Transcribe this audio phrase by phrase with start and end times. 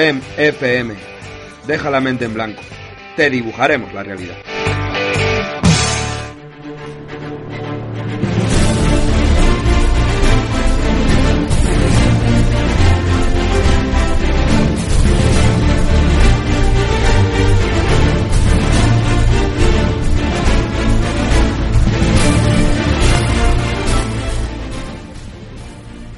[0.00, 0.94] DEM FM.
[1.66, 2.62] Deja la mente en blanco.
[3.16, 4.36] Te dibujaremos la realidad.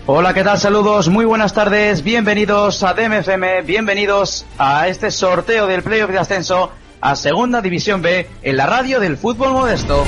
[0.04, 0.58] Hola, ¿qué tal?
[0.58, 6.72] Saludos, muy buenas tardes, bienvenidos a DMFM, bienvenidos a este sorteo del playoff de ascenso
[7.00, 10.04] a Segunda División B en la radio del fútbol modesto.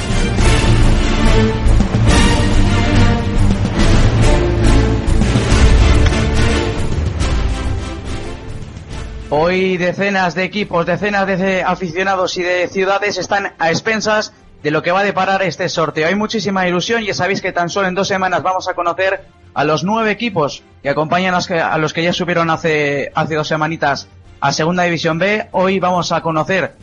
[9.31, 14.83] Hoy decenas de equipos, decenas de aficionados y de ciudades están a expensas de lo
[14.83, 16.09] que va a deparar este sorteo.
[16.09, 19.65] Hay muchísima ilusión y sabéis que tan solo en dos semanas vamos a conocer a
[19.65, 24.09] los nueve equipos que acompañan a los que, ya subieron hace, hace dos semanitas
[24.41, 25.49] a Segunda División B.
[25.53, 26.75] Hoy vamos a conocer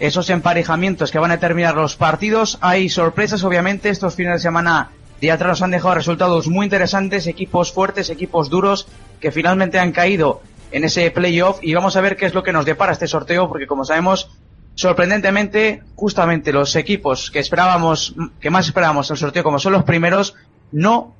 [0.00, 2.58] esos emparejamientos que van a terminar los partidos.
[2.60, 3.90] Hay sorpresas, obviamente.
[3.90, 8.50] Estos fines de semana de atrás nos han dejado resultados muy interesantes, equipos fuertes, equipos
[8.50, 8.88] duros
[9.20, 12.52] que finalmente han caído en ese playoff y vamos a ver qué es lo que
[12.52, 14.30] nos depara este sorteo porque como sabemos
[14.74, 20.34] sorprendentemente justamente los equipos que esperábamos que más esperábamos el sorteo como son los primeros
[20.72, 21.14] no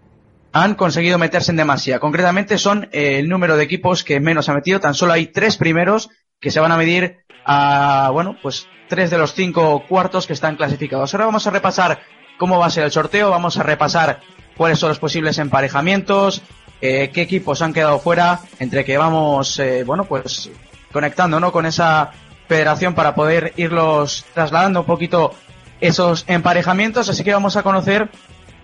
[0.54, 1.98] han conseguido meterse en demasía.
[1.98, 4.78] Concretamente son eh, el número de equipos que menos ha metido.
[4.78, 6.10] Tan solo hay tres primeros
[6.41, 10.54] que se van a medir a, bueno, pues tres de los cinco cuartos que están
[10.54, 11.12] clasificados.
[11.12, 12.03] Ahora vamos a repasar
[12.38, 13.31] cómo va a ser el sorteo.
[13.31, 14.20] Vamos a repasar
[14.56, 16.41] cuáles son los posibles emparejamientos,
[16.81, 20.53] eh, qué equipos han quedado fuera, entre que vamos, eh, bueno, pues
[20.93, 21.50] conectando, ¿no?
[21.50, 22.12] Con esa
[22.47, 25.34] federación para poder irlos trasladando un poquito
[25.81, 27.09] esos emparejamientos.
[27.09, 28.09] Así que vamos a conocer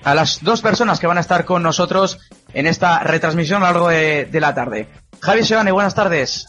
[0.05, 2.19] a las dos personas que van a estar con nosotros
[2.53, 4.89] en esta retransmisión a lo largo de, de la tarde.
[5.21, 6.47] Javi Segane, buenas tardes.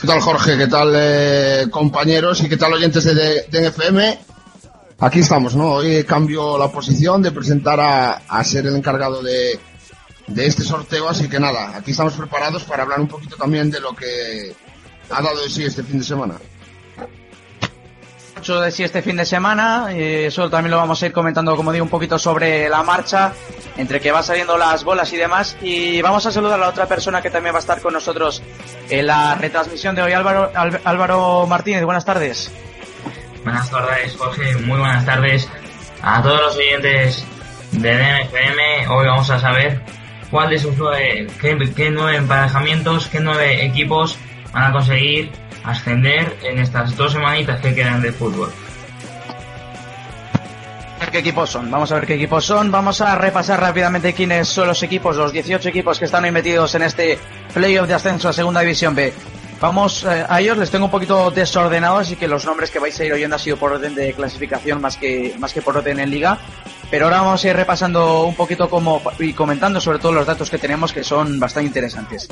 [0.00, 0.56] ¿Qué tal Jorge?
[0.56, 4.18] ¿Qué tal eh, compañeros y qué tal oyentes de, de?
[4.98, 5.72] Aquí estamos, ¿no?
[5.72, 9.58] Hoy cambio la posición de presentar a, a ser el encargado de,
[10.26, 13.80] de este sorteo, así que nada, aquí estamos preparados para hablar un poquito también de
[13.80, 14.54] lo que
[15.10, 16.34] ha dado de sí este fin de semana.
[18.46, 19.88] Mucho de sí este fin de semana.
[19.92, 23.32] eso también lo vamos a ir comentando, como digo, un poquito sobre la marcha,
[23.76, 25.56] entre que va saliendo las bolas y demás.
[25.60, 28.40] Y vamos a saludar a la otra persona que también va a estar con nosotros
[28.88, 31.82] en la retransmisión de hoy, Álvaro, Álvaro Martínez.
[31.82, 32.52] Buenas tardes.
[33.42, 34.54] Buenas tardes, Jorge.
[34.58, 35.48] Muy buenas tardes
[36.02, 37.26] a todos los oyentes
[37.72, 38.86] de DMFM.
[38.90, 39.82] Hoy vamos a saber
[40.30, 44.16] cuál de sus nueve, qué, qué nueve emparejamientos, qué nueve equipos
[44.52, 45.32] van a conseguir
[45.66, 48.50] ascender en estas dos semanitas que quedan de fútbol.
[51.10, 51.70] Qué equipos son.
[51.70, 52.70] Vamos a ver qué equipos son.
[52.70, 56.74] Vamos a repasar rápidamente quiénes son los equipos, los 18 equipos que están hoy metidos
[56.74, 57.18] en este
[57.54, 59.12] playoff de ascenso a Segunda División B.
[59.60, 62.98] Vamos eh, a ellos, les tengo un poquito desordenados, así que los nombres que vais
[63.00, 65.98] a ir oyendo han sido por orden de clasificación más que, más que por orden
[66.00, 66.38] en liga.
[66.90, 70.50] Pero ahora vamos a ir repasando un poquito como, y comentando sobre todo los datos
[70.50, 72.28] que tenemos que son bastante interesantes.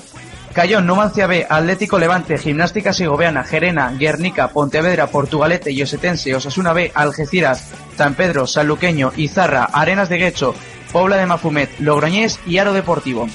[0.53, 7.73] Cayón, Numancia B, Atlético Levante, Gimnástica Segoviana, Gerena, Guernica, Pontevedra, Portugalete, y Osasuna B, Algeciras,
[7.97, 10.55] San Pedro, Sanluqueño, Izarra, Arenas de Guecho,
[10.93, 13.29] Pobla de Mafumet, Logroñés y Aro Deportivo.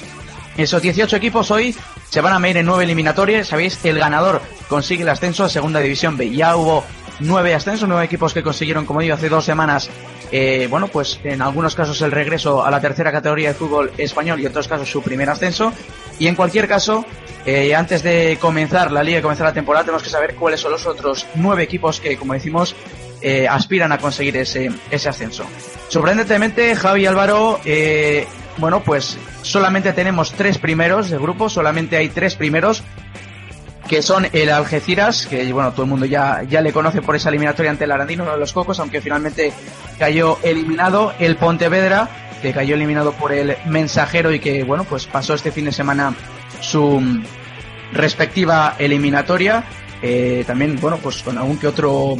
[0.56, 1.76] Esos 18 equipos hoy
[2.08, 3.48] se van a medir en nueve eliminatorias.
[3.48, 6.30] Sabéis el ganador consigue el ascenso a Segunda División B.
[6.30, 6.84] Ya hubo
[7.20, 9.88] nueve ascensos, nueve equipos que consiguieron, como digo, hace dos semanas,
[10.32, 14.40] eh, bueno, pues en algunos casos el regreso a la tercera categoría de fútbol español
[14.40, 15.72] y en otros casos su primer ascenso.
[16.18, 17.04] Y en cualquier caso,
[17.46, 20.72] eh, antes de comenzar la liga y comenzar la temporada, tenemos que saber cuáles son
[20.72, 22.74] los otros nueve equipos que, como decimos,
[23.22, 25.44] eh, aspiran a conseguir ese, ese ascenso.
[25.88, 28.26] Sorprendentemente, Javi Álvaro, eh,
[28.58, 32.82] bueno, pues solamente tenemos tres primeros de grupo, solamente hay tres primeros,
[33.90, 37.28] que son el Algeciras, que bueno, todo el mundo ya, ya le conoce por esa
[37.28, 39.52] eliminatoria ante el Arandino, uno de los cocos, aunque finalmente
[39.98, 41.12] cayó eliminado.
[41.18, 42.08] El Pontevedra,
[42.40, 46.14] que cayó eliminado por el Mensajero y que, bueno, pues pasó este fin de semana
[46.60, 47.02] su
[47.92, 49.64] respectiva eliminatoria.
[50.02, 52.16] Eh, también, bueno, pues con algún que otro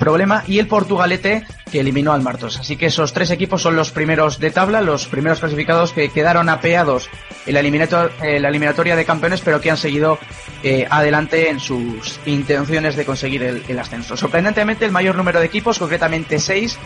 [0.00, 0.42] problema.
[0.48, 2.58] Y el Portugalete, que eliminó al Martos.
[2.58, 6.48] Así que esos tres equipos son los primeros de tabla, los primeros clasificados que quedaron
[6.48, 7.08] apeados
[7.46, 10.18] en la, en la eliminatoria de campeones, pero que han seguido
[10.64, 14.16] eh, adelante en sus intenciones de conseguir el, el ascenso.
[14.16, 16.76] Sorprendentemente, el mayor número de equipos, concretamente seis,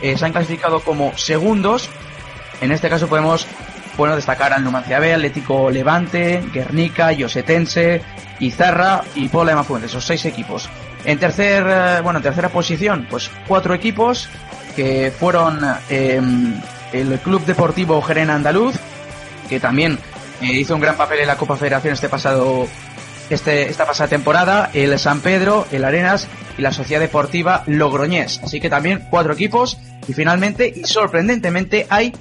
[0.00, 1.88] eh, se han clasificado como segundos.
[2.60, 3.46] En este caso podemos
[3.96, 8.00] bueno, destacar al Numancia B, Atlético Levante, Guernica, Yosetense,
[8.40, 10.68] Izarra y Pola de Mafuentes, esos seis equipos.
[11.04, 14.28] En tercer, eh, bueno, en tercera posición, pues cuatro equipos
[14.76, 15.60] que fueron
[15.90, 16.20] eh,
[16.92, 18.76] el Club Deportivo Gerena Andaluz,
[19.48, 19.98] que también
[20.40, 22.66] eh, hizo un gran papel en la Copa Federación este pasado
[23.30, 26.28] este, esta pasada temporada, el San Pedro, el Arenas
[26.58, 28.40] y la Sociedad Deportiva Logroñés.
[28.42, 32.12] Así que también cuatro equipos y finalmente y sorprendentemente hay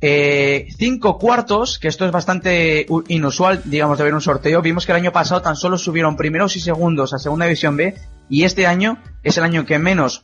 [0.00, 4.62] eh, cinco cuartos, que esto es bastante inusual, digamos, de ver un sorteo.
[4.62, 7.94] Vimos que el año pasado tan solo subieron primeros y segundos a Segunda División B
[8.28, 10.22] y este año es el año que menos,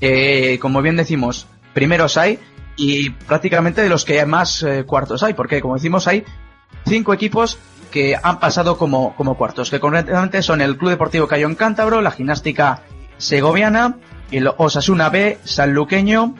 [0.00, 2.40] eh, como bien decimos, primeros hay
[2.76, 6.24] y prácticamente de los que más eh, cuartos hay, porque como decimos hay
[6.84, 7.58] cinco equipos
[7.92, 12.10] que han pasado como, como cuartos, que concretamente son el Club Deportivo Cayón Cántabro, la
[12.10, 12.82] Gimnástica
[13.18, 13.98] Segoviana,
[14.32, 16.34] el Osasuna B, Sanluqueño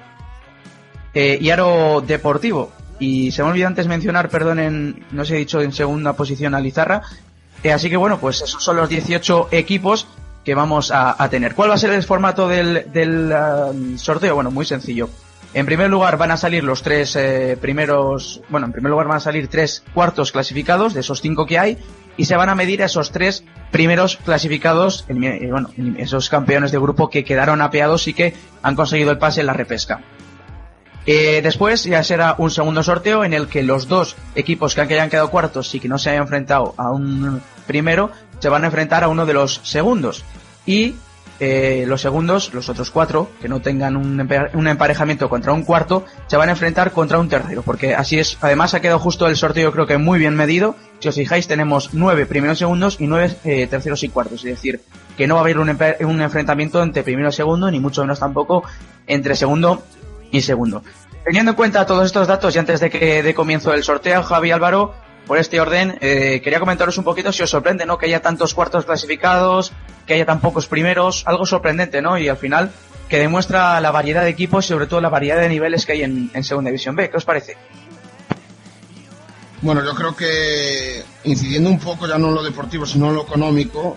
[1.17, 2.71] eh, y Aro Deportivo.
[2.99, 6.55] Y se me olvidó antes mencionar, perdón, en, no sé, he dicho en segunda posición
[6.55, 7.03] a Lizarra.
[7.63, 10.07] Eh, así que bueno, pues esos son los 18 equipos
[10.45, 11.55] que vamos a, tener.
[11.55, 14.35] ¿Cuál va a ser el formato del, del ah, sorteo?
[14.35, 15.09] Bueno, muy sencillo.
[15.55, 19.17] En primer lugar van a salir los tres eh, primeros, bueno, en primer lugar van
[19.17, 21.79] a salir tres cuartos clasificados de esos cinco que hay
[22.19, 26.73] y se van a medir a esos tres primeros clasificados, en- bueno, en esos campeones
[26.73, 30.03] de grupo que quedaron apeados y que han conseguido el pase en la repesca.
[31.07, 35.09] Eh, después ya será un segundo sorteo en el que los dos equipos que hayan
[35.09, 38.11] quedado cuartos y que no se hayan enfrentado a un primero
[38.41, 40.25] se van a enfrentar a uno de los segundos.
[40.67, 40.97] Y
[41.39, 46.05] eh, los segundos, los otros cuatro, que no tengan un, un emparejamiento contra un cuarto,
[46.27, 47.63] se van a enfrentar contra un tercero.
[47.63, 50.75] Porque así es, además ha quedado justo el sorteo creo que muy bien medido.
[50.99, 54.45] Si os fijáis tenemos nueve primeros segundos y nueve eh, terceros y cuartos.
[54.45, 54.81] Es decir,
[55.17, 55.69] que no va a haber un,
[56.01, 58.65] un enfrentamiento entre primero y segundo, ni mucho menos tampoco
[59.07, 59.85] entre segundo
[60.31, 60.83] y segundo.
[61.25, 64.53] Teniendo en cuenta todos estos datos y antes de que dé comienzo el sorteo, Javi
[64.53, 64.95] Álvaro,
[65.27, 67.99] por este orden, eh, quería comentaros un poquito si os sorprende, ¿no?
[67.99, 69.73] Que haya tantos cuartos clasificados,
[70.07, 72.17] que haya tan pocos primeros, algo sorprendente, ¿no?
[72.17, 72.71] Y al final,
[73.09, 76.03] que demuestra la variedad de equipos y sobre todo la variedad de niveles que hay
[76.03, 77.11] en, en Segunda División B.
[77.11, 77.57] ¿Qué os parece?
[79.63, 83.23] Bueno, yo creo que incidiendo un poco ya no en lo deportivo, sino en lo
[83.23, 83.97] económico,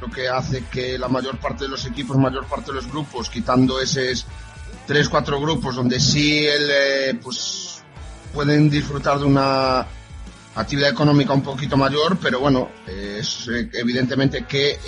[0.00, 3.28] lo que hace que la mayor parte de los equipos, mayor parte de los grupos,
[3.28, 4.26] quitando esos
[4.86, 7.82] tres, cuatro grupos donde sí el, eh, pues
[8.32, 9.86] pueden disfrutar de una
[10.54, 14.78] actividad económica un poquito mayor, pero bueno, es eh, evidentemente que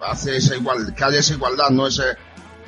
[0.00, 2.16] hace esa igual, que haya esa igualdad, no ese,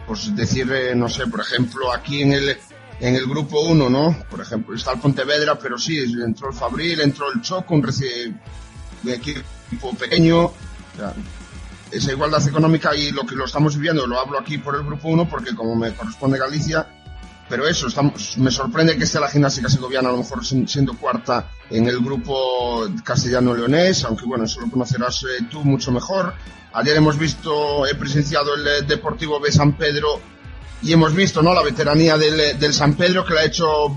[0.06, 2.56] pues decir, eh, no sé, por ejemplo, aquí en el
[2.98, 4.16] en el grupo 1, ¿no?
[4.30, 7.84] Por ejemplo, está el Pontevedra, pero sí, entró el Fabril, entró el Choco, un
[9.04, 10.52] un equipo pequeño.
[11.90, 15.08] Esa igualdad económica y lo que lo estamos viviendo, lo hablo aquí por el grupo
[15.08, 16.86] 1 porque como me corresponde Galicia,
[17.48, 17.86] pero eso,
[18.38, 22.88] me sorprende que esté la gimnástica segoviana a lo mejor siendo cuarta en el grupo
[23.04, 26.34] castellano-leonés, aunque bueno, eso lo conocerás eh, tú mucho mejor.
[26.72, 30.20] Ayer hemos visto, he presenciado el eh, Deportivo B San Pedro
[30.82, 31.54] y hemos visto, ¿no?
[31.54, 33.96] La veteranía del, eh, San Pedro que le ha hecho,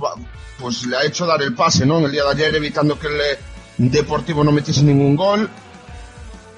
[0.59, 1.97] pues le ha hecho dar el pase, ¿no?
[1.97, 5.49] En el día de ayer evitando que el Deportivo no metiese ningún gol.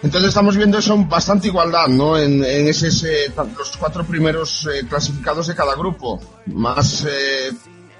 [0.03, 2.17] Entonces estamos viendo eso bastante igualdad, ¿no?
[2.17, 6.20] En, en ese, ese- los cuatro primeros eh, clasificados de cada grupo.
[6.48, 7.51] Más, eh,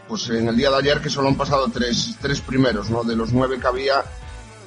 [0.08, 3.04] pues en el día de ayer que solo han pasado tres, tres primeros, ¿no?
[3.04, 4.04] De los nueve que había,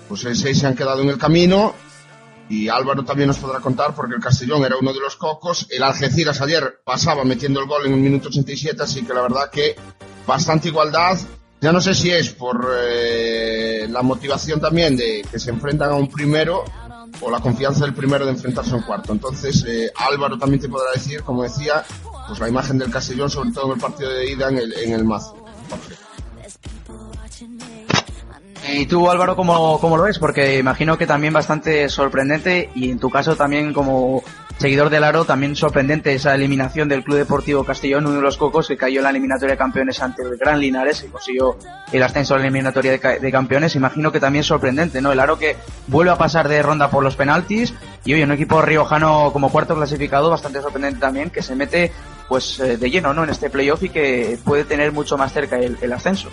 [0.09, 1.75] pues eh, seis se han quedado en el camino.
[2.49, 5.67] Y Álvaro también nos podrá contar porque el Castellón era uno de los cocos.
[5.71, 9.51] El Algeciras ayer pasaba metiendo el gol en el minuto 87, así que la verdad
[9.51, 9.75] que
[10.27, 11.19] bastante igualdad.
[11.61, 15.95] Ya no sé si es por eh, la motivación también de que se enfrentan a
[15.95, 16.65] un primero
[17.21, 19.13] o la confianza del primero de enfrentarse a cuarto.
[19.13, 21.85] Entonces, eh, Álvaro también te podrá decir, como decía,
[22.27, 24.93] pues la imagen del Castellón, sobre todo en el partido de ida en el, en
[24.93, 25.37] el mazo.
[28.73, 30.19] ¿Y tú, Álvaro, cómo, cómo lo ves?
[30.19, 34.23] Porque imagino que también bastante sorprendente y en tu caso también como
[34.59, 38.69] seguidor del Aro, también sorprendente esa eliminación del Club Deportivo Castellón, uno de los cocos
[38.69, 41.59] que cayó en la eliminatoria de campeones ante el Gran Linares y consiguió
[41.93, 43.77] el ascenso a la eliminatoria de, de campeones.
[43.77, 45.13] Imagino que también sorprendente, ¿no?
[45.13, 45.57] El Aro que
[45.89, 49.75] vuelve a pasar de ronda por los penaltis y oye, un equipo riojano como cuarto
[49.75, 51.93] clasificado, bastante sorprendente también, que se mete
[52.29, 53.25] pues eh, de lleno, ¿no?
[53.25, 56.31] En este playoff y que puede tener mucho más cerca el, el ascenso.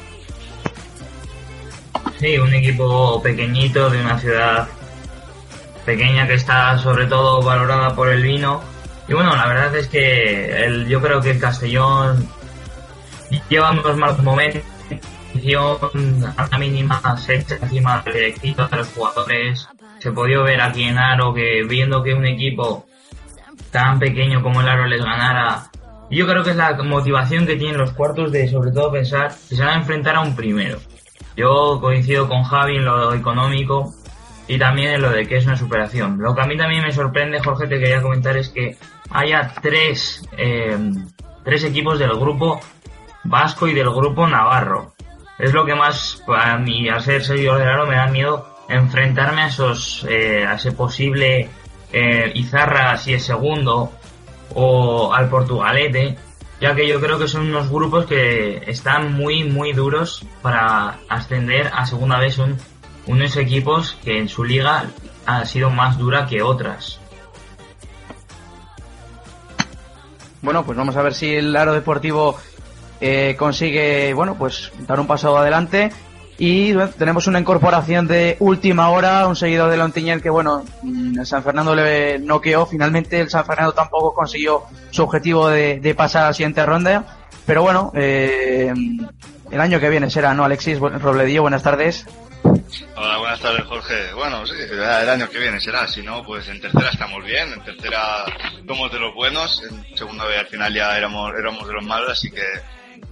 [2.20, 4.68] Sí, un equipo pequeñito de una ciudad
[5.86, 8.62] pequeña que está sobre todo valorada por el vino.
[9.08, 12.28] Y bueno, la verdad es que el, yo creo que el Castellón
[13.50, 14.62] lleva unos malos momentos.
[16.38, 19.68] A la mínima se echa encima del directiva de los jugadores.
[20.00, 22.86] Se podía ver aquí en Aro que viendo que un equipo
[23.72, 25.70] tan pequeño como el Aro les ganara.
[26.10, 29.56] Yo creo que es la motivación que tienen los cuartos de sobre todo pensar que
[29.56, 30.80] se van a enfrentar a un primero.
[31.38, 33.94] Yo coincido con Javi en lo económico
[34.52, 36.18] y también en lo de que es una superación.
[36.20, 38.76] Lo que a mí también me sorprende, Jorge, te quería comentar es que
[39.10, 40.78] haya tres, eh,
[41.46, 42.60] tres equipos del grupo
[43.24, 44.94] vasco y del grupo navarro.
[45.40, 49.44] Es lo que más, a mí, al ser seguidor del Aro, me da miedo enfrentarme
[49.44, 51.48] a esos, eh, a ese posible
[51.94, 53.94] eh, Izarra si es segundo
[54.54, 56.18] o al Portugalete,
[56.60, 61.72] ya que yo creo que son unos grupos que están muy, muy duros para ascender
[61.74, 62.36] a segunda vez.
[62.36, 62.58] Son
[63.08, 64.86] unos equipos que en su liga
[65.26, 67.00] ha sido más dura que otras.
[70.42, 72.36] Bueno, pues vamos a ver si el Aro Deportivo
[73.00, 75.92] eh, consigue, bueno, pues dar un paso adelante.
[76.38, 81.44] Y tenemos una incorporación de última hora, un seguidor de Lontiñel que, bueno, el San
[81.44, 82.66] Fernando le noqueó.
[82.66, 87.06] Finalmente el San Fernando tampoco consiguió su objetivo de, pasar a la siguiente ronda.
[87.46, 88.74] Pero bueno, eh,
[89.52, 90.80] el año que viene será, ¿no, Alexis?
[90.80, 92.08] Robledillo, buenas tardes.
[92.96, 94.14] Hola, buenas tardes, Jorge.
[94.14, 95.88] Bueno, sí, el año que viene será.
[95.88, 97.52] Si no, pues en tercera estamos bien.
[97.52, 98.26] En tercera
[98.66, 99.62] somos de los buenos.
[99.64, 102.44] En segunda vez al final ya éramos, éramos de los malos, así que,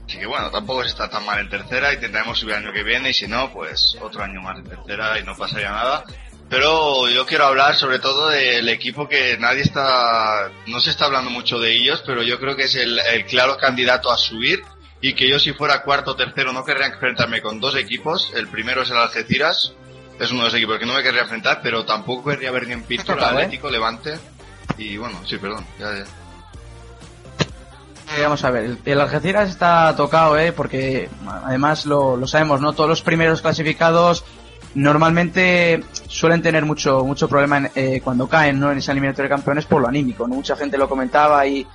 [0.08, 1.94] así que bueno, tampoco se está tan mal en tercera.
[1.94, 5.20] Intentaremos subir el año que viene y si no, pues otro año más en tercera
[5.20, 6.06] y no pasaría nada.
[6.50, 11.30] Pero yo quiero hablar sobre todo del equipo que nadie está, no se está hablando
[11.30, 14.63] mucho de ellos, pero yo creo que es el, el claro candidato a subir
[15.01, 18.32] y que yo si fuera cuarto o tercero no querría enfrentarme con dos equipos.
[18.36, 19.74] El primero es el Algeciras,
[20.20, 22.74] es uno de los equipos que no me querría enfrentar, pero tampoco querría ver ni
[22.74, 23.25] en pista el ¿eh?
[23.25, 24.18] Atlético, Levante
[24.77, 26.06] y bueno, sí, perdón, ya, ya.
[28.18, 30.51] Eh, vamos a ver, el, el Algeciras está tocado, ¿eh?
[30.51, 31.10] Porque
[31.44, 32.74] además lo, lo sabemos, ¿no?
[32.74, 34.25] Todos los primeros clasificados
[34.75, 38.72] normalmente suelen tener mucho mucho problema en, eh, cuando caen, ¿no?
[38.72, 40.36] En esa eliminatoria de campeones por lo anímico, ¿no?
[40.36, 41.65] Mucha gente lo comentaba y,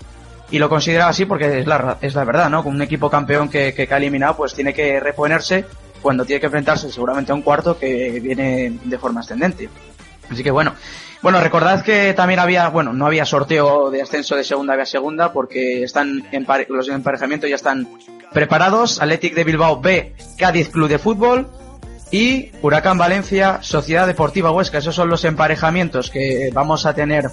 [0.51, 2.63] y lo consideraba así porque es la, es la verdad, ¿no?
[2.63, 5.65] Con un equipo campeón que, que cae eliminado, pues tiene que reponerse
[6.03, 9.69] cuando tiene que enfrentarse seguramente a un cuarto que viene de forma ascendente.
[10.31, 10.75] Así que bueno.
[11.23, 15.33] Bueno, recordad que también había, bueno, no había sorteo de ascenso de segunda a segunda
[15.33, 17.89] porque están empare- los emparejamientos ya están
[18.31, 19.01] preparados.
[19.01, 21.49] Athletic de Bilbao B, Cádiz Club de Fútbol
[22.11, 24.77] y Huracán Valencia, Sociedad Deportiva Huesca.
[24.77, 27.31] Esos son los emparejamientos que vamos a tener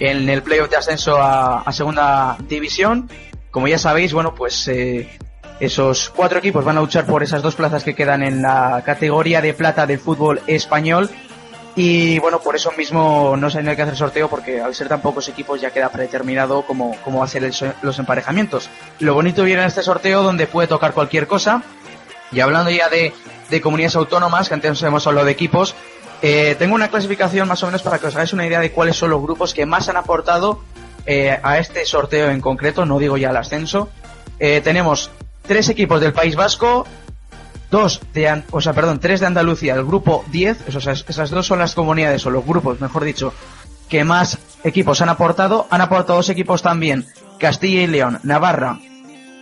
[0.00, 3.08] en el playoff de ascenso a, a segunda división.
[3.50, 5.08] Como ya sabéis, bueno, pues eh,
[5.60, 9.40] esos cuatro equipos van a luchar por esas dos plazas que quedan en la categoría
[9.40, 11.10] de plata del fútbol español.
[11.76, 15.00] Y bueno, por eso mismo no se tiene que hacer sorteo porque al ser tan
[15.00, 17.48] pocos equipos ya queda predeterminado cómo, cómo va a ser
[17.82, 18.68] los emparejamientos.
[18.98, 21.62] Lo bonito viene en este sorteo donde puede tocar cualquier cosa.
[22.32, 23.12] Y hablando ya de,
[23.50, 25.74] de comunidades autónomas, que antes hemos hablado de equipos,
[26.22, 28.96] eh, tengo una clasificación más o menos para que os hagáis una idea de cuáles
[28.96, 30.62] son los grupos que más han aportado
[31.06, 33.88] eh, a este sorteo en concreto, no digo ya el ascenso.
[34.38, 35.10] Eh, tenemos
[35.46, 36.86] tres equipos del País Vasco,
[37.70, 41.58] dos de, o sea, perdón, tres de Andalucía, el grupo 10, o esas dos son
[41.58, 43.32] las comunidades o los grupos, mejor dicho,
[43.88, 45.66] que más equipos han aportado.
[45.70, 47.06] Han aportado dos equipos también,
[47.38, 48.78] Castilla y León, Navarra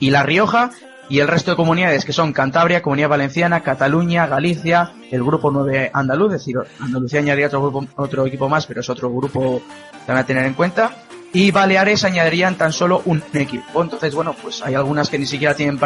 [0.00, 0.70] y La Rioja,
[1.08, 5.90] y el resto de comunidades que son Cantabria, Comunidad Valenciana, Cataluña, Galicia, el grupo 9
[5.92, 9.62] andaluz, es decir, Andalucía añadiría otro grupo, otro equipo más, pero es otro grupo
[10.06, 10.92] también a tener en cuenta.
[11.32, 13.82] Y Baleares añadirían tan solo un equipo.
[13.82, 15.78] Entonces, bueno, pues hay algunas que ni siquiera tienen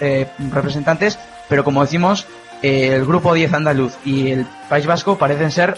[0.00, 1.18] eh, representantes,
[1.48, 2.26] pero como decimos,
[2.62, 5.76] eh, el grupo 10 andaluz y el País Vasco parecen ser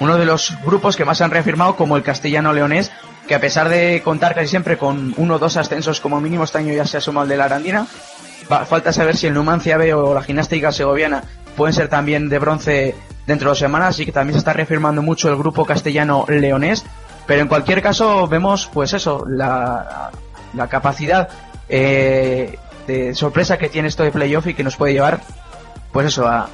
[0.00, 2.90] uno de los grupos que más han reafirmado como el castellano-leonés,
[3.26, 6.58] que a pesar de contar casi siempre con uno o dos ascensos como mínimo, este
[6.58, 7.86] año ya se ha sumado el de la Arandina.
[8.48, 11.24] Falta saber si el Numancia B o la gimnástica segoviana
[11.56, 12.94] pueden ser también de bronce
[13.26, 16.84] dentro de dos semanas, así que también se está reafirmando mucho el grupo castellano-leonés.
[17.26, 20.10] Pero en cualquier caso vemos, pues eso, la,
[20.52, 21.28] la capacidad
[21.68, 25.20] eh, de sorpresa que tiene esto de playoff y que nos puede llevar,
[25.90, 26.48] pues eso, a,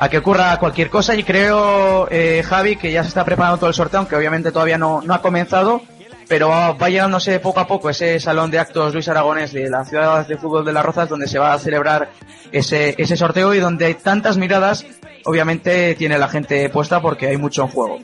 [0.00, 3.68] a que ocurra cualquier cosa y creo, eh, Javi, que ya se está preparando todo
[3.68, 5.82] el sorteo, aunque obviamente todavía no, no ha comenzado,
[6.30, 10.24] pero va, llegándose poco a poco ese salón de actos Luis Aragonés de la ciudad
[10.24, 12.12] de fútbol de Las Rozas, donde se va a celebrar
[12.52, 14.86] ese, ese sorteo y donde hay tantas miradas,
[15.24, 17.98] obviamente tiene la gente puesta porque hay mucho en juego.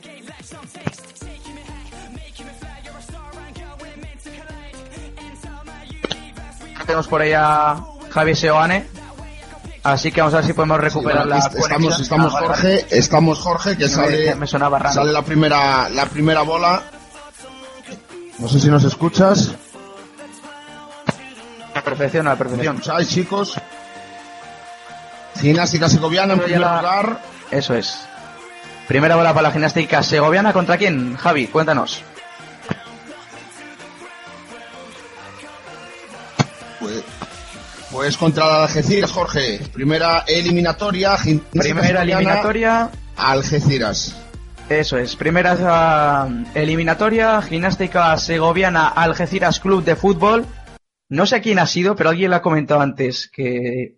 [6.85, 7.77] tenemos por ahí a
[8.09, 8.85] Javi Seoane.
[9.83, 12.01] Así que vamos a ver si podemos recuperar Sí, la bueno, estamos, conexión.
[12.01, 12.33] estamos.
[12.33, 16.81] Jorge, estamos Jorge, que Me- sale, me sale la primera, la primera bola.
[18.39, 19.51] No sé si nos escuchas.
[21.73, 22.75] A la perfección, a la ¿Me perfección.
[22.75, 23.53] escucháis, chicos?
[25.39, 27.21] Gimnástica Segoviana en primer la- lugar.
[27.51, 27.97] Eso es.
[28.87, 30.53] Primera bola para la gimnástica segoviana.
[30.53, 31.15] ¿Contra quién?
[31.17, 32.01] Javi, cuéntanos.
[36.79, 37.03] Pues,
[37.91, 39.59] pues contra la Algeciras, Jorge.
[39.73, 41.17] Primera eliminatoria.
[41.17, 42.89] Primera Segoviana, eliminatoria.
[43.17, 44.15] Algeciras.
[44.69, 45.15] Eso es.
[45.15, 47.41] Primera ah, eliminatoria.
[47.41, 50.45] Gimnástica segoviana Algeciras Club de Fútbol.
[51.07, 53.95] No sé quién ha sido, pero alguien lo ha comentado antes que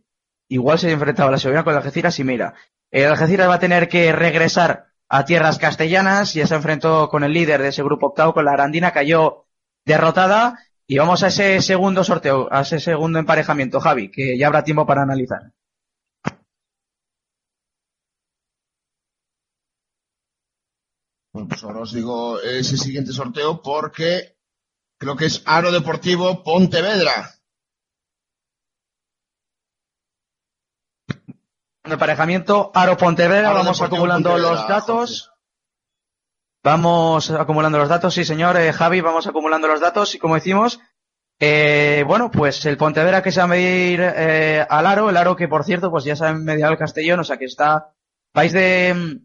[0.47, 2.53] igual se enfrentaba la segoviana con Algeciras y mira.
[2.91, 6.35] El Algeciras va a tener que regresar a tierras castellanas.
[6.35, 8.91] Ya se enfrentó con el líder de ese grupo octavo, con la Arandina.
[8.91, 9.47] Cayó
[9.85, 10.59] derrotada.
[10.85, 14.85] Y vamos a ese segundo sorteo, a ese segundo emparejamiento, Javi, que ya habrá tiempo
[14.85, 15.51] para analizar.
[21.47, 24.37] Pues ahora os digo ese siguiente sorteo porque
[24.97, 27.35] creo que es Aro Deportivo Pontevedra.
[31.83, 35.31] Emparejamiento, Aro Pontevedra, Aro vamos Deportivo acumulando Pontevedra, los datos.
[36.63, 40.79] Vamos acumulando los datos, sí señor, eh, Javi, vamos acumulando los datos y como decimos,
[41.39, 45.37] eh, bueno, pues el Pontevedra que se va a medir eh, al Aro, el Aro
[45.37, 47.93] que por cierto pues ya se ha medido al Castellón, o sea que está,
[48.33, 49.21] país de,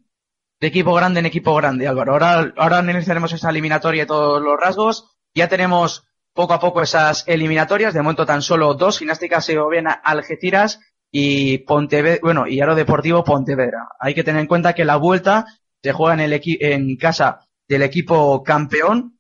[0.61, 2.13] de equipo grande en equipo grande, Álvaro.
[2.13, 5.17] Ahora, ahora analizaremos esa eliminatoria y todos los rasgos.
[5.35, 10.81] Ya tenemos poco a poco esas eliminatorias, de momento tan solo dos, Gimnástica Segoviana Algeciras
[11.13, 13.89] y Pontevedra, bueno, y Aro Deportivo Pontevedra.
[14.01, 15.45] Hay que tener en cuenta que la vuelta
[15.83, 19.19] se juega en el equi- en casa del equipo campeón.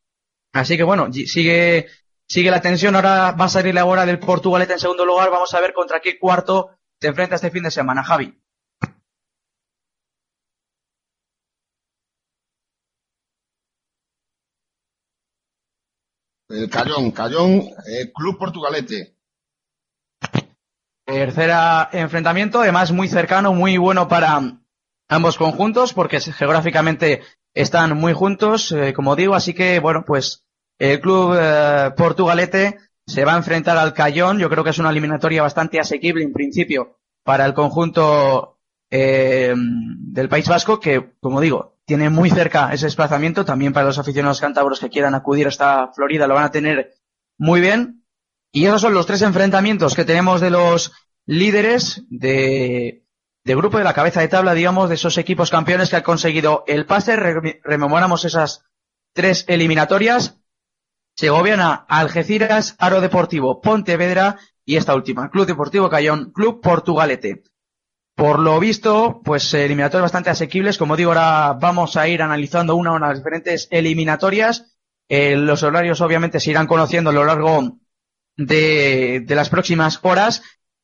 [0.52, 1.86] Así que bueno, sigue,
[2.28, 2.96] sigue la tensión.
[2.96, 5.30] Ahora va a salir la hora del Portugalete en segundo lugar.
[5.30, 8.36] Vamos a ver contra qué cuarto se enfrenta este fin de semana, Javi.
[16.54, 19.16] El Cayón, Cayón, eh, Club Portugalete.
[21.04, 24.40] Tercera enfrentamiento, además muy cercano, muy bueno para
[25.08, 27.22] ambos conjuntos, porque geográficamente
[27.54, 30.44] están muy juntos, eh, como digo, así que bueno, pues
[30.78, 34.90] el club eh, portugalete se va a enfrentar al Cayón, yo creo que es una
[34.90, 38.58] eliminatoria bastante asequible en principio para el conjunto
[38.90, 43.98] eh, del País Vasco, que como digo, tiene muy cerca ese desplazamiento, también para los
[43.98, 46.94] aficionados cántabros que quieran acudir hasta Florida lo van a tener
[47.38, 48.04] muy bien.
[48.52, 50.92] Y esos son los tres enfrentamientos que tenemos de los
[51.26, 53.04] líderes de,
[53.44, 56.86] grupo de la cabeza de tabla, digamos, de esos equipos campeones que han conseguido el
[56.86, 57.16] pase.
[57.16, 58.64] Re- rememoramos esas
[59.12, 60.38] tres eliminatorias.
[61.16, 67.44] Segoviana, Algeciras, Aro Deportivo, Pontevedra y esta última, Club Deportivo Cayón, Club Portugalete.
[68.14, 70.78] Por lo visto, pues eliminatorias bastante asequibles.
[70.78, 74.76] Como digo, ahora vamos a ir analizando una a una las diferentes eliminatorias.
[75.08, 77.78] Eh, los horarios obviamente se irán conociendo a lo largo
[78.36, 80.42] de, las próximas horas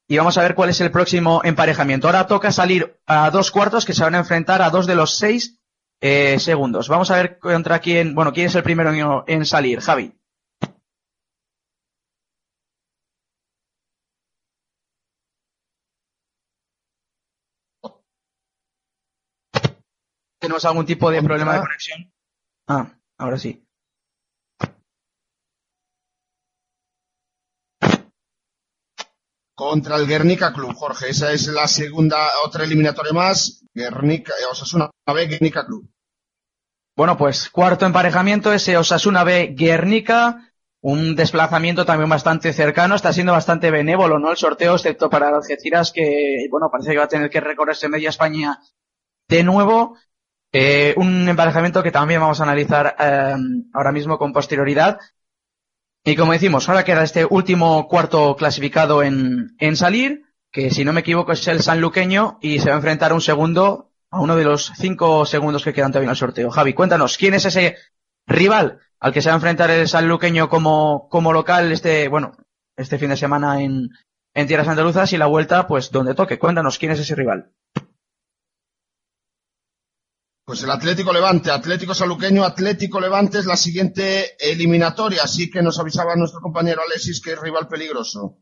[0.09, 2.09] y vamos a ver cuál es el próximo emparejamiento.
[2.09, 5.16] Ahora toca salir a dos cuartos que se van a enfrentar a dos de los
[5.16, 5.61] seis
[6.01, 6.88] eh, segundos.
[6.88, 10.20] Vamos a ver contra quién, bueno, quién es el primero en salir, Javi.
[20.40, 22.12] ¿Tenemos algún tipo de problema de conexión?
[22.66, 23.62] Ah, ahora sí.
[29.55, 31.11] Contra el Guernica Club, Jorge.
[31.11, 33.62] Esa es la segunda, otra eliminatoria más.
[33.74, 35.87] Guernica, eh, Osasuna B, Guernica Club.
[36.96, 40.50] Bueno, pues cuarto emparejamiento, ese Osasuna B Guernica,
[40.81, 44.31] un desplazamiento también bastante cercano, está siendo bastante benévolo, ¿no?
[44.31, 48.09] El sorteo, excepto para Algeciras, que, bueno, parece que va a tener que recorrerse media
[48.09, 48.59] España
[49.29, 49.96] de nuevo.
[50.53, 53.37] Eh, un emparejamiento que también vamos a analizar eh,
[53.73, 54.99] ahora mismo con posterioridad.
[56.05, 60.93] Y como decimos, ahora queda este último cuarto clasificado en, en salir, que si no
[60.93, 64.35] me equivoco es el sanluqueño, y se va a enfrentar a un segundo, a uno
[64.35, 66.51] de los cinco segundos que quedan todavía en el sorteo.
[66.51, 67.77] Javi, cuéntanos, ¿quién es ese
[68.27, 72.33] rival al que se va a enfrentar el sanluqueño como, como local este, bueno,
[72.77, 73.91] este fin de semana en,
[74.35, 76.39] en tierras andaluzas y la vuelta, pues donde toque?
[76.39, 77.53] Cuéntanos, ¿quién es ese rival?
[80.51, 85.79] Pues el Atlético Levante, Atlético Saluqueño, Atlético Levante es la siguiente eliminatoria, así que nos
[85.79, 88.39] avisaba nuestro compañero Alexis que es rival peligroso.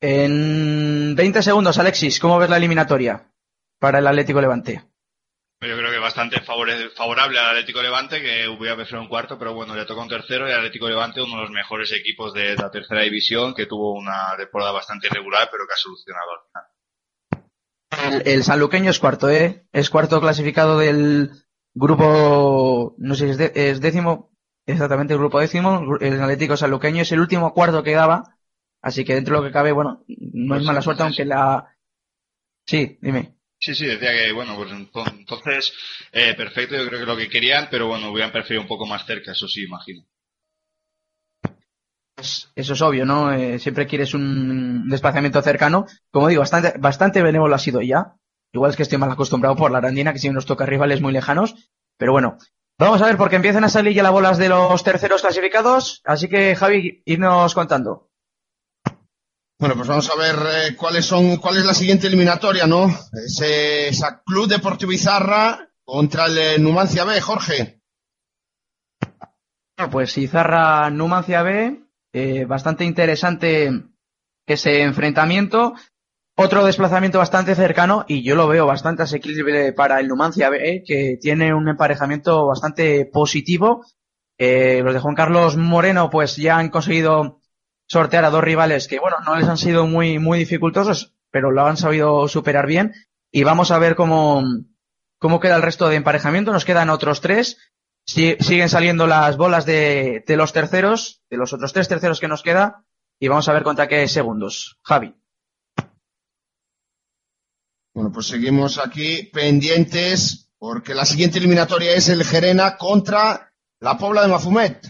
[0.00, 3.30] En 20 segundos, Alexis, ¿cómo ves la eliminatoria
[3.78, 4.82] para el Atlético Levante?
[5.60, 9.76] Yo creo que bastante favorable al Atlético Levante, que hubiera preferido un cuarto, pero bueno,
[9.76, 12.68] le toca un tercero y el Atlético Levante uno de los mejores equipos de la
[12.68, 16.77] tercera división, que tuvo una temporada bastante irregular, pero que ha solucionado al final.
[18.00, 19.64] El, el sanluqueño es cuarto, ¿eh?
[19.72, 21.30] Es cuarto clasificado del
[21.74, 24.30] grupo, no sé si es, de- es décimo,
[24.66, 25.96] exactamente el grupo décimo.
[26.00, 28.36] El Atlético sanluqueño es el último cuarto que daba.
[28.80, 31.74] Así que dentro de lo que cabe, bueno, no es Pues mala suerte, aunque la...
[32.66, 33.34] Sí, dime.
[33.60, 35.72] Sí, sí, decía que, bueno, pues ento- entonces,
[36.12, 39.04] eh, perfecto, yo creo que lo que querían, pero bueno, hubieran preferido un poco más
[39.06, 40.04] cerca, eso sí, imagino.
[42.18, 43.32] Pues Eso es obvio, ¿no?
[43.32, 45.86] Eh, siempre quieres un desplazamiento cercano.
[46.10, 48.16] Como digo, bastante, bastante benévolo ha sido ya.
[48.52, 51.12] Igual es que estoy mal acostumbrado por la Arandina, que siempre nos toca rivales muy
[51.12, 51.54] lejanos.
[51.96, 52.36] Pero bueno,
[52.76, 56.02] vamos a ver porque empiezan a salir ya las bolas de los terceros clasificados.
[56.04, 58.10] Así que, Javi, irnos contando.
[59.60, 62.86] Bueno, pues vamos a ver eh, cuáles son, cuál es la siguiente eliminatoria, ¿no?
[63.12, 67.80] Ese, esa Club Deportivo Izarra contra el eh, Numancia B, Jorge.
[69.76, 73.70] Bueno, pues Izarra Numancia B, eh, bastante interesante
[74.46, 75.74] ese enfrentamiento.
[76.36, 80.50] Otro desplazamiento bastante cercano y yo lo veo bastante asequible para el Numancia
[80.86, 83.84] que tiene un emparejamiento bastante positivo.
[84.38, 87.40] Eh, los de Juan Carlos Moreno pues ya han conseguido
[87.88, 91.66] sortear a dos rivales que bueno, no les han sido muy, muy dificultosos, pero lo
[91.66, 92.94] han sabido superar bien.
[93.32, 94.44] Y vamos a ver cómo,
[95.18, 96.52] cómo queda el resto de emparejamiento.
[96.52, 97.58] Nos quedan otros tres.
[98.08, 102.26] Si- siguen saliendo las bolas de, de los terceros, de los otros tres terceros que
[102.28, 102.86] nos queda,
[103.20, 104.78] y vamos a ver contra qué segundos.
[104.82, 105.14] Javi.
[107.94, 114.22] Bueno, pues seguimos aquí pendientes porque la siguiente eliminatoria es el Gerena contra la Pobla
[114.22, 114.86] de Mafumet.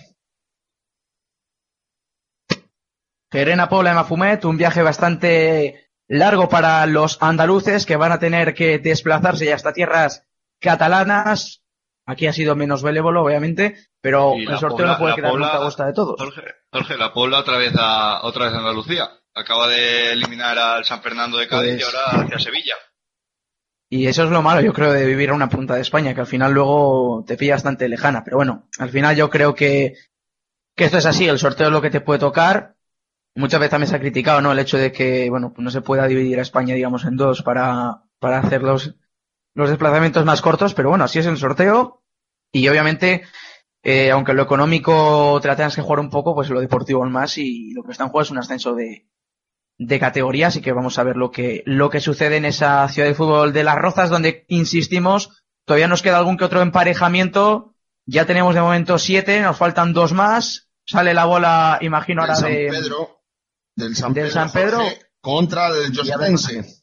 [3.32, 8.54] Gerena Pobla de Mafumet, un viaje bastante largo para los andaluces que van a tener
[8.54, 10.22] que desplazarse ya hasta tierras
[10.60, 11.64] catalanas.
[12.10, 15.56] Aquí ha sido menos benévolo, obviamente, pero el sorteo Pobla- no puede quedar Pobla- nunca
[15.58, 16.16] a costa de todos.
[16.18, 16.42] Jorge,
[16.72, 19.10] Jorge, la Puebla otra vez a, otra vez a Andalucía.
[19.34, 22.74] Acaba de eliminar al San Fernando de Cádiz Pues- y ahora hacia Sevilla.
[23.90, 26.20] Y eso es lo malo, yo creo, de vivir a una punta de España, que
[26.20, 28.22] al final luego te pilla bastante lejana.
[28.24, 29.94] Pero bueno, al final yo creo que,
[30.76, 32.74] que esto es así, el sorteo es lo que te puede tocar.
[33.34, 34.52] Muchas veces también se ha criticado, ¿no?
[34.52, 37.42] El hecho de que, bueno, pues no se pueda dividir a España, digamos, en dos
[37.42, 38.62] para, para hacer
[39.54, 42.02] los, desplazamientos más cortos, pero bueno, así es el sorteo.
[42.52, 43.22] Y obviamente,
[43.82, 47.12] eh, aunque lo económico te la tengas que jugar un poco, pues lo deportivo aún
[47.12, 49.06] más y lo que está en juego es un ascenso de,
[49.78, 53.08] de categoría, así que vamos a ver lo que, lo que sucede en esa ciudad
[53.08, 58.26] de fútbol de Las Rozas, donde insistimos, todavía nos queda algún que otro emparejamiento, ya
[58.26, 62.52] tenemos de momento siete, nos faltan dos más, sale la bola, imagino Del ahora San
[62.52, 63.22] de, Pedro.
[63.76, 64.78] Del San del Pedro, San Pedro.
[64.78, 66.77] Jorge, contra el Josetense.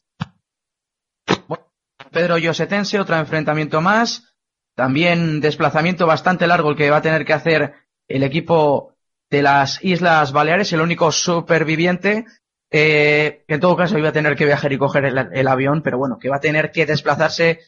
[2.16, 4.34] Pedro Yosetense, otro enfrentamiento más.
[4.74, 7.74] También desplazamiento bastante largo el que va a tener que hacer
[8.08, 8.94] el equipo
[9.28, 12.24] de las Islas Baleares, el único superviviente,
[12.70, 15.98] eh, que en todo caso iba a tener que viajar y coger el, avión, pero
[15.98, 17.60] bueno, que va a tener que desplazarse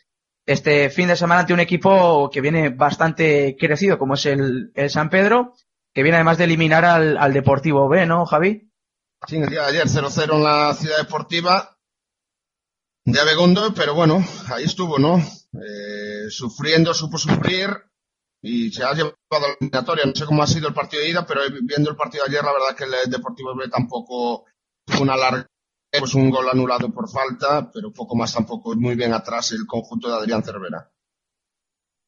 [0.46, 5.10] este fin de semana ante un equipo que viene bastante crecido, como es el, San
[5.10, 5.52] Pedro,
[5.92, 8.70] que viene además de eliminar al, al Deportivo B, ¿no, Javi?
[9.26, 11.77] Sí, ayer 0-0 en la ciudad deportiva
[13.10, 15.16] de Abegondo, pero bueno, ahí estuvo, ¿no?
[15.16, 17.70] Eh, sufriendo, supo sufrir
[18.42, 20.04] y se ha llevado a la eliminatoria.
[20.04, 22.44] No sé cómo ha sido el partido de ida, pero viendo el partido de ayer,
[22.44, 24.44] la verdad que el Deportivo B tampoco
[25.00, 25.46] una larga,
[25.98, 30.08] pues un gol anulado por falta, pero poco más tampoco, muy bien atrás el conjunto
[30.08, 30.90] de Adrián Cervera.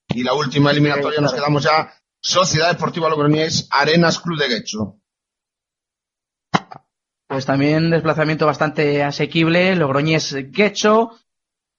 [0.08, 4.99] Y la última eliminatoria nos quedamos ya Sociedad Deportiva Logroñés, Arenas Club de Guecho.
[7.30, 11.12] Pues también desplazamiento bastante asequible, Logroñés Guecho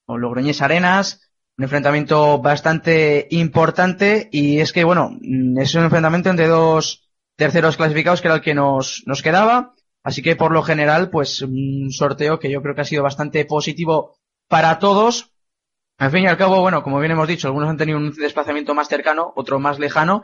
[0.05, 6.29] o Logroñés Arenas, un enfrentamiento bastante importante y es que bueno, mm, es un enfrentamiento
[6.29, 10.63] entre dos terceros clasificados que era el que nos, nos quedaba, así que por lo
[10.63, 14.15] general pues un sorteo que yo creo que ha sido bastante positivo
[14.47, 15.33] para todos.
[15.97, 18.73] Al fin y al cabo, bueno, como bien hemos dicho, algunos han tenido un desplazamiento
[18.73, 20.23] más cercano, otro más lejano,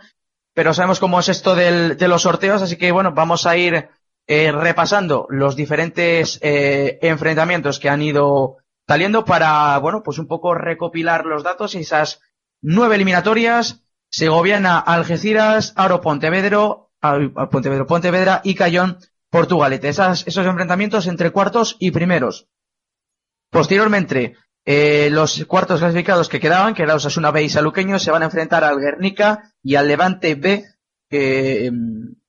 [0.54, 3.90] pero sabemos cómo es esto del, de los sorteos, así que bueno, vamos a ir
[4.28, 10.54] eh, repasando los diferentes eh, enfrentamientos que han ido saliendo para, bueno, pues un poco
[10.54, 12.22] recopilar los datos y esas
[12.62, 16.92] nueve eliminatorias, Segoviana, Algeciras, Aro, Pontevedro,
[17.88, 18.98] Pontevedra y Cayón,
[19.30, 19.90] Portugalete.
[19.90, 22.48] Esas, esos enfrentamientos entre cuartos y primeros.
[23.50, 24.36] Posteriormente,
[24.66, 28.26] eh, los cuartos clasificados que quedaban, que era Osasuna B y Saluqueño, se van a
[28.26, 30.66] enfrentar al Guernica y al Levante B,
[31.10, 31.72] eh,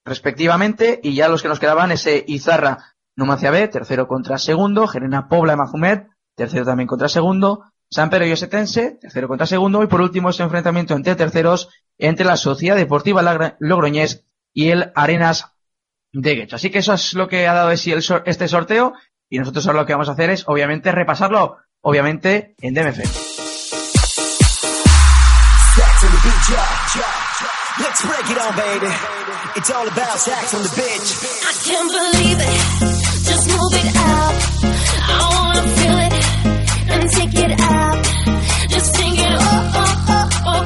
[0.09, 5.29] respectivamente, y ya los que nos quedaban ese Izarra Numancia B, tercero contra segundo, Gerena
[5.29, 10.01] Pobla de tercero también contra segundo, San Pedro y Osetense, tercero contra segundo, y por
[10.01, 11.69] último este enfrentamiento entre terceros
[11.99, 15.53] entre la Sociedad Deportiva Logroñés y el Arenas
[16.13, 16.57] de Guecho.
[16.57, 18.95] Así que eso es lo que ha dado de sí este sorteo,
[19.29, 23.01] y nosotros ahora lo que vamos a hacer es, obviamente, repasarlo, obviamente, en DMF.
[27.81, 28.93] Let's break it on, baby.
[29.57, 31.09] It's all about sex on the bitch.
[31.47, 32.59] I can't believe it.
[33.29, 34.35] Just move it out.
[35.09, 36.15] I wanna feel it
[36.93, 38.05] and take it out.
[38.69, 39.39] Just sing it.
[40.45, 40.65] Oh,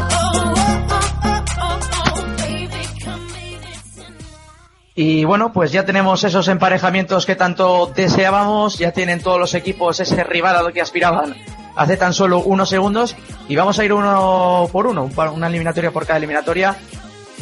[4.94, 9.98] Y bueno, pues ya tenemos esos emparejamientos que tanto deseábamos, ya tienen todos los equipos
[10.00, 11.34] ese rival a lo que aspiraban
[11.76, 13.16] hace tan solo unos segundos
[13.48, 16.76] y vamos a ir uno por uno, una eliminatoria por cada eliminatoria.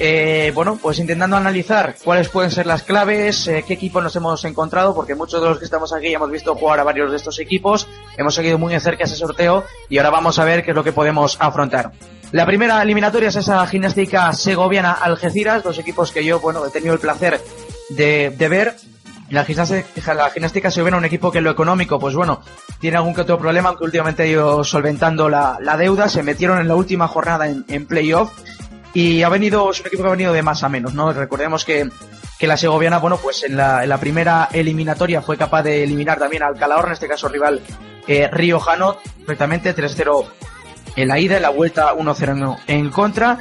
[0.02, 4.42] Eh, bueno, pues intentando analizar cuáles pueden ser las claves, eh, qué equipos nos hemos
[4.46, 7.18] encontrado, porque muchos de los que estamos aquí ya hemos visto jugar a varios de
[7.18, 10.70] estos equipos, hemos seguido muy de cerca ese sorteo y ahora vamos a ver qué
[10.70, 11.92] es lo que podemos afrontar.
[12.32, 16.94] La primera eliminatoria es esa gimnástica segoviana Algeciras, dos equipos que yo, bueno, he tenido
[16.94, 17.38] el placer
[17.90, 18.76] de ver.
[19.30, 22.42] La gimnástica, la gimnástica segoviana, un equipo que en lo económico, pues bueno,
[22.80, 26.58] tiene algún que otro problema, aunque últimamente ha ido solventando la, la deuda, se metieron
[26.58, 28.32] en la última jornada en, en playoff
[28.92, 31.12] y ha venido, es un equipo que ha venido de más a menos, ¿no?
[31.12, 31.88] Recordemos que,
[32.40, 36.18] que la segoviana, bueno, pues en la, en la primera eliminatoria fue capaz de eliminar
[36.18, 37.60] también al Calahorra, en este caso rival
[38.08, 40.24] eh, riojano, perfectamente 3-0
[40.96, 43.38] en la ida, en la vuelta 1-0 en, en contra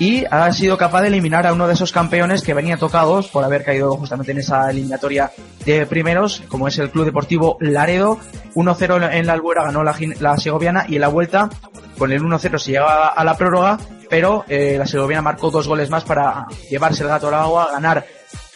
[0.00, 3.44] y ha sido capaz de eliminar a uno de esos campeones que venía tocados por
[3.44, 5.30] haber caído justamente en esa eliminatoria
[5.66, 8.18] de primeros, como es el Club Deportivo Laredo.
[8.54, 11.50] 1-0 en la Albuera ganó la, la segoviana y en la vuelta
[11.98, 15.90] con el 1-0 se llegaba a la prórroga, pero eh, la segoviana marcó dos goles
[15.90, 18.06] más para llevarse el gato al agua, ganar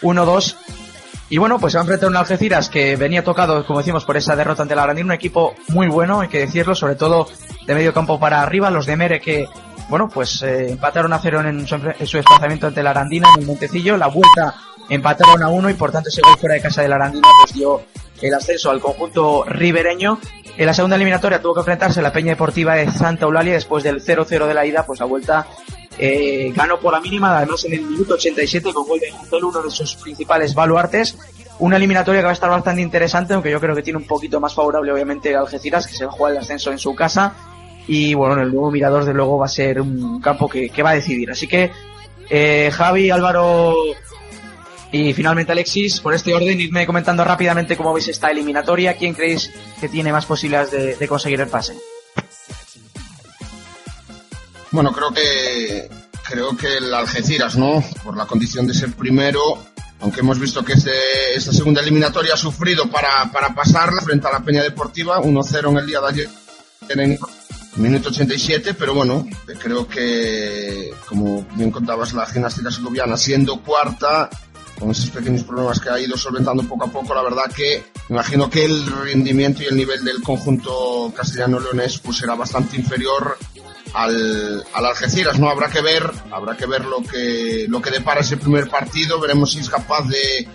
[0.01, 0.57] 1-2
[1.29, 4.37] y bueno, pues se va a un Algeciras que venía tocado, como decimos, por esa
[4.37, 7.29] derrota ante la Arandina, un equipo muy bueno, hay que decirlo, sobre todo
[7.67, 9.49] de medio campo para arriba, los de Mere que,
[9.89, 13.43] bueno, pues eh, empataron a cero en su, en su desplazamiento ante la Arandina en
[13.43, 14.55] el Montecillo, la vuelta
[14.89, 17.55] empataron a uno y por tanto ese gol fuera de casa de la Arandina pues
[17.55, 17.83] dio
[18.21, 20.19] el ascenso al conjunto ribereño.
[20.57, 24.03] En la segunda eliminatoria tuvo que enfrentarse la Peña Deportiva de Santa Eulalia después del
[24.03, 25.47] 0-0 de la ida, pues la vuelta
[25.99, 29.71] eh, ganó por la mínima, además en el minuto 87 con gol de uno de
[29.71, 31.17] sus principales baluartes.
[31.59, 34.41] Una eliminatoria que va a estar bastante interesante, aunque yo creo que tiene un poquito
[34.41, 37.33] más favorable obviamente Algeciras, que se va a jugar el ascenso en su casa.
[37.87, 40.91] Y bueno, el nuevo Mirador de luego va a ser un campo que, que va
[40.91, 41.31] a decidir.
[41.31, 41.71] Así que
[42.31, 43.75] eh, Javi, Álvaro
[44.91, 48.97] y finalmente Alexis, por este orden, irme comentando rápidamente cómo veis esta eliminatoria.
[48.97, 51.75] ¿Quién creéis que tiene más posibilidades de, conseguir el pase?
[54.71, 55.89] Bueno, creo que
[56.29, 57.85] creo que el Algeciras, ¿no?
[58.03, 59.59] Por la condición de ser primero,
[60.01, 64.33] aunque hemos visto que este- esta segunda eliminatoria ha sufrido para, para pasarla frente a
[64.33, 66.29] la Peña Deportiva, 1-0 en el día de ayer
[67.77, 69.27] minuto 87, pero bueno,
[69.59, 74.31] creo que, como bien contabas, la gimnástica segoviana siendo cuarta,
[74.79, 78.51] con esos pequeños problemas que ha ido solventando poco a poco, la verdad que imagino
[78.51, 83.39] que el rendimiento y el nivel del conjunto castellano-leonés pues será bastante inferior
[83.95, 85.49] al, al Algeciras, ¿no?
[85.49, 89.53] Habrá que ver, habrá que ver lo que, lo que depara ese primer partido, veremos
[89.53, 90.49] si es capaz de,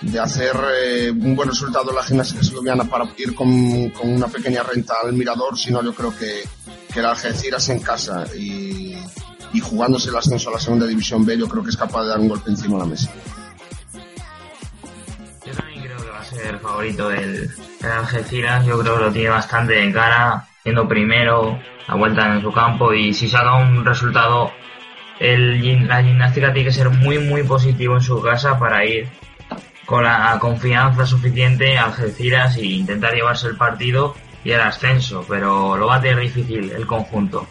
[0.00, 4.62] de hacer eh, un buen resultado la gimnasia segoviana para ir con, con una pequeña
[4.62, 6.42] renta al mirador, si no yo creo que,
[6.92, 8.96] que el Algeciras en casa y,
[9.52, 12.08] y jugándose el ascenso a la segunda división B, yo creo que es capaz de
[12.08, 13.10] dar un golpe encima de la mesa.
[15.44, 17.50] Yo también creo que va a ser el favorito del,
[17.82, 18.66] Algeciras.
[18.66, 22.92] Yo creo que lo tiene bastante en cara, siendo primero, la vuelta en su campo
[22.92, 24.50] y si saca un resultado,
[25.20, 29.08] el, la gimnástica tiene que ser muy, muy positivo en su casa para ir
[29.88, 35.78] con la confianza suficiente a Algeciras e intentar llevarse el partido y el ascenso, pero
[35.78, 37.46] lo va a tener difícil el conjunto.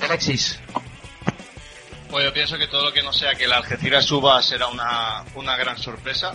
[0.00, 0.58] Alexis.
[2.10, 5.22] Pues yo pienso que todo lo que no sea que el Algeciras suba será una,
[5.36, 6.34] una gran sorpresa.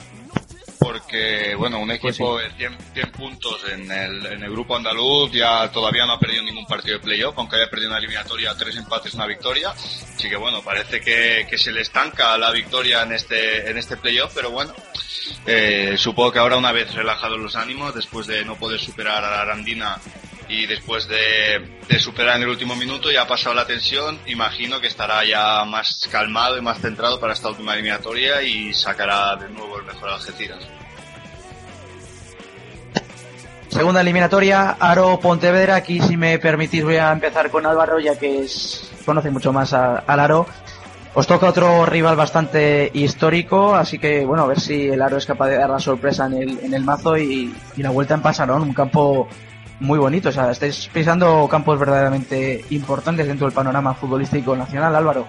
[0.87, 5.69] Porque, bueno, un equipo de 100, 100 puntos en el, en el grupo andaluz ya
[5.69, 9.13] todavía no ha perdido ningún partido de playoff, aunque haya perdido una eliminatoria, tres empates,
[9.13, 9.71] una victoria.
[9.71, 13.97] Así que, bueno, parece que, que se le estanca la victoria en este, en este
[13.97, 14.73] playoff, pero bueno,
[15.45, 19.29] eh, supongo que ahora una vez relajados los ánimos, después de no poder superar a
[19.29, 19.99] la Arandina
[20.49, 24.87] y después de, superar en el último minuto ya ha pasado la tensión, imagino que
[24.87, 29.77] estará ya más calmado y más centrado para esta última eliminatoria y sacará de nuevo
[29.79, 30.59] el mejor Algeciras.
[33.69, 35.75] Segunda eliminatoria, Aro Pontevedra.
[35.75, 39.73] Aquí, si me permitís, voy a empezar con Álvaro, ya que es, conoce mucho más
[39.73, 40.47] a- al Aro.
[41.13, 45.25] Os toca otro rival bastante histórico, así que bueno, a ver si el Aro es
[45.25, 48.21] capaz de dar la sorpresa en el, en el mazo y, y la vuelta en
[48.21, 49.27] Pasarón, un campo
[49.79, 50.29] muy bonito.
[50.29, 55.27] O sea, estáis pisando campos verdaderamente importantes dentro del panorama futbolístico nacional, Álvaro.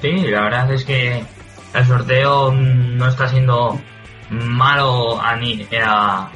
[0.00, 1.24] Sí, la verdad es que
[1.74, 3.78] el sorteo no está siendo
[4.30, 6.28] malo a ni- a-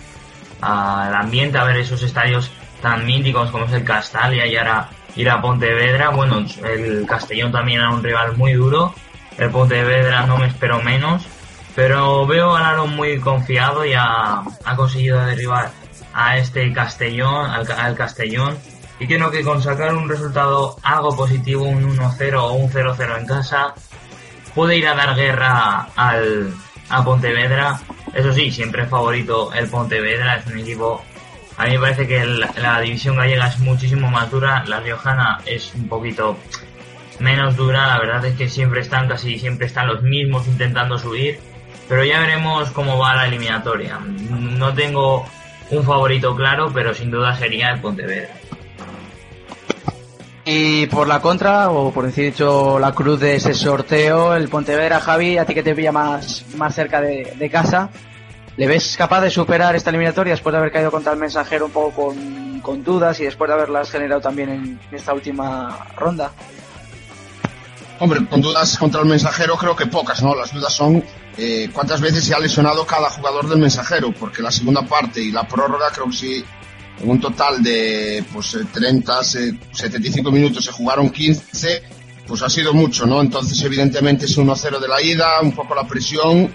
[0.61, 5.31] al ambiente, a ver esos estadios tan míticos como es el Castalia y ahora ir
[5.31, 6.11] a Pontevedra.
[6.11, 8.95] Bueno, el Castellón también era un rival muy duro.
[9.39, 11.27] El Pontevedra no me espero menos.
[11.75, 15.71] Pero veo a Laro muy confiado y ha, ha conseguido derribar
[16.15, 18.59] a este Castellón, al, al Castellón.
[18.99, 23.27] Y creo que con sacar un resultado algo positivo, un 1-0 o un 0-0 en
[23.27, 23.75] casa,
[24.55, 26.55] puede ir a dar guerra al,
[26.89, 27.81] a Pontevedra.
[28.15, 31.03] Eso sí, siempre favorito el Pontevedra, es un equipo...
[31.57, 35.75] A mí me parece que la división gallega es muchísimo más dura, la riojana es
[35.75, 36.39] un poquito
[37.19, 41.39] menos dura, la verdad es que siempre están casi siempre están los mismos intentando subir,
[41.89, 43.99] pero ya veremos cómo va la eliminatoria.
[43.99, 45.27] No tengo
[45.73, 48.29] un favorito claro, pero sin duda sería el Pontevedra.
[50.45, 55.01] Y por la contra, o por decir dicho, la cruz de ese sorteo, el Pontevedra,
[55.01, 57.91] Javi, a ti que te pilla más, más cerca de, de casa,
[58.57, 61.71] ¿le ves capaz de superar esta eliminatoria después de haber caído contra el mensajero un
[61.71, 66.33] poco con, con dudas y después de haberlas generado también en esta última ronda?
[68.03, 70.35] Hombre, con dudas contra el mensajero creo que pocas, ¿no?
[70.35, 71.05] Las dudas son
[71.37, 75.31] eh, cuántas veces se ha lesionado cada jugador del mensajero, porque la segunda parte y
[75.31, 76.45] la prórroga creo que sí,
[77.01, 81.81] en un total de pues eh, 30, eh, 75 minutos se jugaron 15,
[82.27, 83.21] pues ha sido mucho, ¿no?
[83.21, 86.53] Entonces evidentemente es 1-0 de la ida, un poco la presión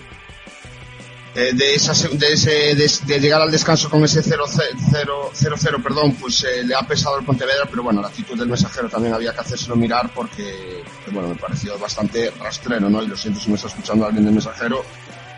[1.40, 6.44] eh, de, esa, de, ese, de, de llegar al descanso con ese 0-0, perdón, pues
[6.44, 9.42] eh, le ha pesado el Pontevedra, pero bueno, la actitud del mensajero también había que
[9.42, 13.04] hacérselo mirar porque, que, bueno, me pareció bastante rastrero, ¿no?
[13.04, 14.84] Y lo siento si me está escuchando alguien del mensajero.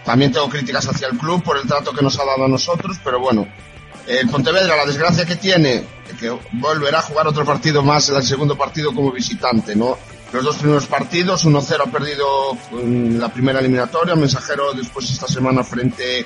[0.05, 2.97] También tengo críticas hacia el club por el trato que nos ha dado a nosotros,
[3.03, 3.45] pero bueno,
[4.07, 5.83] el Pontevedra, la desgracia que tiene,
[6.17, 9.97] que volverá a jugar otro partido más, el segundo partido como visitante, ¿no?
[10.31, 15.63] Los dos primeros partidos, 1-0 ha perdido en la primera eliminatoria, Mensajero después esta semana
[15.63, 16.23] frente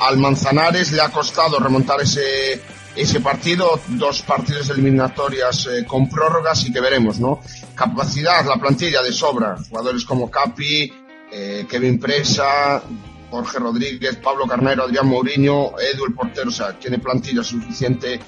[0.00, 2.60] al Manzanares, le ha costado remontar ese,
[2.96, 7.40] ese partido, dos partidos eliminatorias eh, con prórrogas y que veremos, ¿no?
[7.76, 10.92] Capacidad, la plantilla de sobra, jugadores como Capi,
[11.30, 12.82] eh, Kevin Presa,
[13.30, 18.20] Jorge Rodríguez, Pablo Carnero, Adrián Mourinho, Edu portero, o sea, tiene plantilla suficiente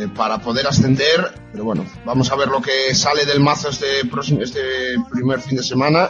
[0.00, 4.06] eh, para poder ascender, pero bueno, vamos a ver lo que sale del mazo este,
[4.10, 4.60] próximo, este
[5.10, 6.08] primer fin de semana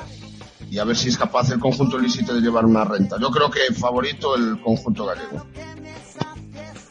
[0.70, 3.16] y a ver si es capaz el conjunto lícito de llevar una renta.
[3.20, 5.44] Yo creo que favorito el conjunto gallego.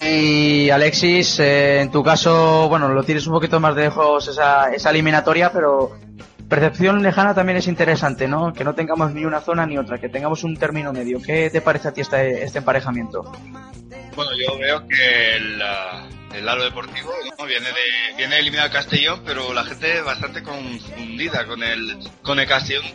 [0.01, 4.73] Y Alexis, eh, en tu caso, bueno, lo tienes un poquito más de lejos esa,
[4.73, 5.91] esa eliminatoria, pero
[6.49, 8.51] percepción lejana también es interesante, ¿no?
[8.51, 11.21] Que no tengamos ni una zona ni otra, que tengamos un término medio.
[11.21, 13.31] ¿Qué te parece a ti este, este emparejamiento?
[14.15, 17.45] Bueno, yo veo que el, ah, el Lalo Deportivo ¿no?
[17.45, 22.85] viene de viene a Castellón, pero la gente bastante confundida con el con el Castellón,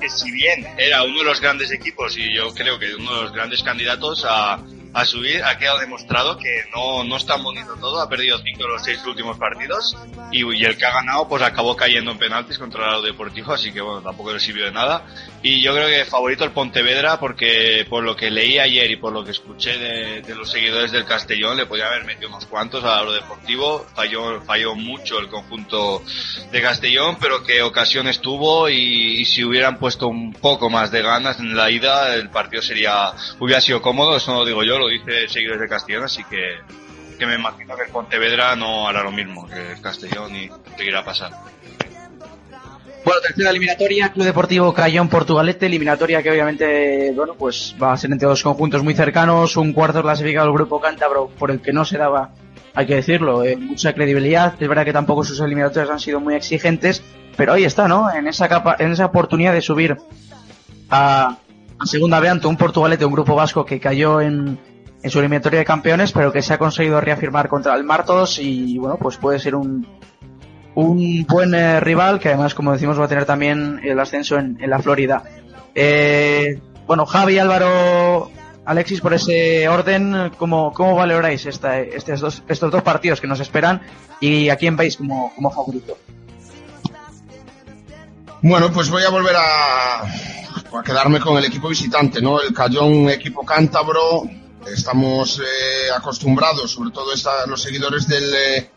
[0.00, 3.22] que si bien era uno de los grandes equipos y yo creo que uno de
[3.22, 4.58] los grandes candidatos a,
[4.96, 8.62] a subir, ha quedado demostrado que no, no es tan bonito todo, ha perdido cinco
[8.62, 9.96] de los seis últimos partidos
[10.32, 13.72] y, y el que ha ganado pues acabó cayendo en penaltis contra el Deportivo, así
[13.72, 15.04] que bueno, tampoco le sirvió de nada.
[15.48, 19.12] Y yo creo que favorito el Pontevedra porque por lo que leí ayer y por
[19.12, 23.00] lo que escuché de, los seguidores del Castellón le podía haber metido unos cuantos a
[23.04, 23.86] lo deportivo.
[23.94, 26.02] Falló, falló mucho el conjunto
[26.50, 31.38] de Castellón, pero que ocasiones tuvo y, si hubieran puesto un poco más de ganas
[31.38, 34.16] en la ida el partido sería hubiera sido cómodo.
[34.16, 36.58] Eso no lo digo yo, lo dice seguidores de Castellón, así que
[37.20, 41.04] que me imagino que el Pontevedra no hará lo mismo que el Castellón y seguirá
[41.04, 41.30] pasar.
[43.06, 48.10] Bueno, tercera eliminatoria, Club Deportivo Cayón Portugalete, eliminatoria que obviamente, bueno, pues va a ser
[48.10, 51.84] entre dos conjuntos muy cercanos, un cuarto clasificado del grupo cántabro por el que no
[51.84, 52.32] se daba,
[52.74, 56.34] hay que decirlo, eh, mucha credibilidad, es verdad que tampoco sus eliminatorias han sido muy
[56.34, 57.00] exigentes,
[57.36, 58.12] pero ahí está, ¿no?
[58.12, 59.96] En esa capa, en esa oportunidad de subir
[60.90, 61.38] a,
[61.78, 64.58] a segunda B un Portugalete, un grupo vasco que cayó en
[65.04, 68.96] su eliminatoria de campeones, pero que se ha conseguido reafirmar contra el Martos y bueno,
[68.96, 69.86] pues puede ser un,
[70.76, 74.58] un buen eh, rival que además, como decimos, va a tener también el ascenso en,
[74.60, 75.22] la Florida.
[75.74, 78.30] Eh, bueno, Javi, Álvaro,
[78.66, 83.80] Alexis, por ese orden, ¿cómo, cómo valoráis estos, dos, estos dos partidos que nos esperan
[84.20, 85.96] y a quién veis como, favorito?
[88.42, 92.40] Bueno, pues voy a volver a, quedarme con el equipo visitante, ¿no?
[92.40, 94.24] El Cayón, equipo cántabro.
[94.66, 97.12] Estamos eh, acostumbrados, sobre todo
[97.46, 98.68] los seguidores del,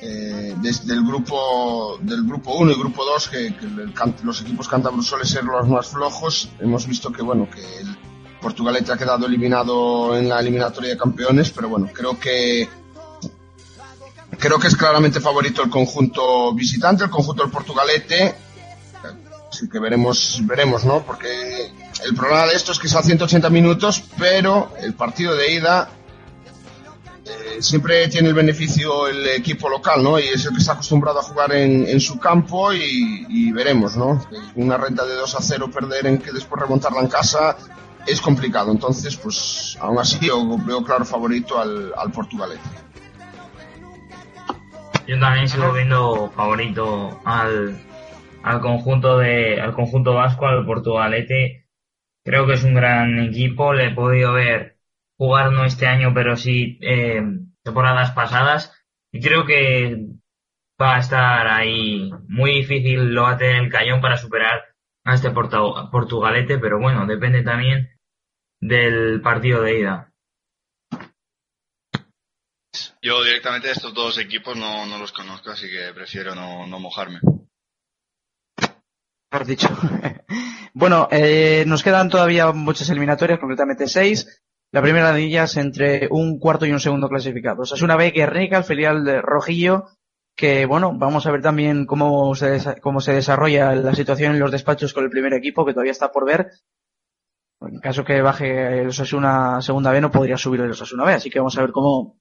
[0.00, 3.54] eh, desde el grupo del grupo 1 y grupo 2 que,
[4.22, 7.96] los equipos cántabros suelen ser los más flojos hemos visto que bueno que el,
[8.40, 12.68] Portugalete ha quedado eliminado en la eliminatoria de campeones, pero bueno, creo que
[14.38, 18.34] creo que es claramente favorito el conjunto visitante, el conjunto del Portugalete.
[19.50, 21.02] Así que veremos, veremos, ¿no?
[21.02, 21.72] Porque
[22.04, 25.90] el problema de esto es que a 180 minutos, pero el partido de ida
[27.60, 30.18] siempre tiene el beneficio el equipo local, ¿no?
[30.18, 33.96] Y es el que está acostumbrado a jugar en, en su campo y, y veremos,
[33.96, 34.20] ¿no?
[34.56, 37.56] Una renta de 2 a 0 perder en que después remontarla en casa
[38.06, 38.72] es complicado.
[38.72, 42.60] Entonces, pues aún así yo veo claro favorito al, al Portugalete.
[45.06, 47.78] Yo también sigo viendo favorito al,
[48.42, 51.66] al conjunto de al conjunto vasco, al Portugalete.
[52.24, 53.72] Creo que es un gran equipo.
[53.72, 54.78] Le he podido ver
[55.16, 57.22] jugar no este año, pero sí eh,
[57.68, 58.72] temporadas pasadas.
[59.12, 60.06] Y creo que
[60.80, 64.64] va a estar ahí muy difícil lo va a tener el Cayón para superar
[65.04, 67.90] a este Porta- Portugalete, pero bueno, depende también
[68.60, 70.12] del partido de ida.
[73.00, 77.20] Yo directamente estos dos equipos no, no los conozco, así que prefiero no, no mojarme.
[79.30, 79.68] Has dicho.
[80.74, 84.42] bueno, eh, nos quedan todavía muchas eliminatorias, concretamente seis.
[84.70, 87.72] La primera de ellas entre un cuarto y un segundo clasificados.
[87.72, 89.86] Es una B Guernica, el filial de Rojillo,
[90.36, 94.52] que bueno, vamos a ver también cómo se, cómo se desarrolla la situación en los
[94.52, 96.50] despachos con el primer equipo, que todavía está por ver.
[97.62, 101.30] En caso que baje el Osasuna segunda B, no podría subir el Osasuna B, así
[101.30, 102.20] que vamos a ver cómo,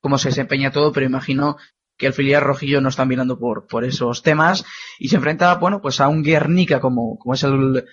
[0.00, 1.56] cómo se desempeña todo, pero imagino
[1.96, 4.64] que el filial rojillo no están mirando por, por esos temas
[4.98, 7.84] y se enfrenta, bueno, pues a un Guernica como, como es el,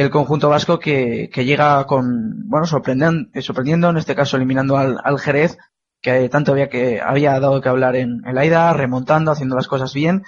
[0.00, 4.76] el conjunto vasco que, que llega con, bueno, sorprenden- eh, sorprendiendo, en este caso eliminando
[4.76, 5.58] al, al Jerez,
[6.00, 9.68] que tanto había que, había dado que hablar en, en la ida, remontando, haciendo las
[9.68, 10.22] cosas bien.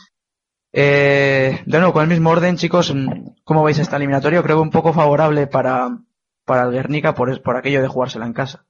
[0.72, 2.94] Eh, de nuevo, con el mismo orden, chicos,
[3.44, 4.42] ¿cómo veis esta eliminatoria?
[4.42, 5.98] Creo que un poco favorable para,
[6.44, 8.66] para el Guernica por, por aquello de jugársela en casa.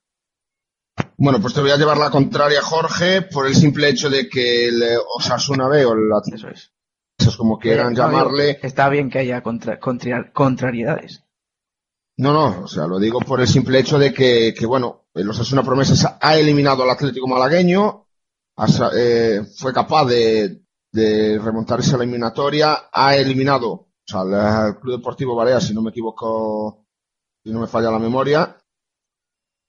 [1.16, 4.68] Bueno, pues te voy a llevar la contraria, Jorge, por el simple hecho de que
[4.68, 6.72] el eh, Osasuna B o el es.
[7.36, 11.22] Como quieran Eh, llamarle, está bien que haya contra- contra- contrariedades.
[12.18, 15.28] No, no, o sea, lo digo por el simple hecho de que, que bueno, el
[15.30, 18.06] Osasuna Promesas ha eliminado al Atlético Malagueño,
[18.94, 20.62] eh, fue capaz de,
[20.92, 25.72] de remontarse a la eliminatoria, ha eliminado, o sea, al, al Club Deportivo Barea, si
[25.72, 26.84] no me equivoco,
[27.42, 28.54] si no me falla la memoria,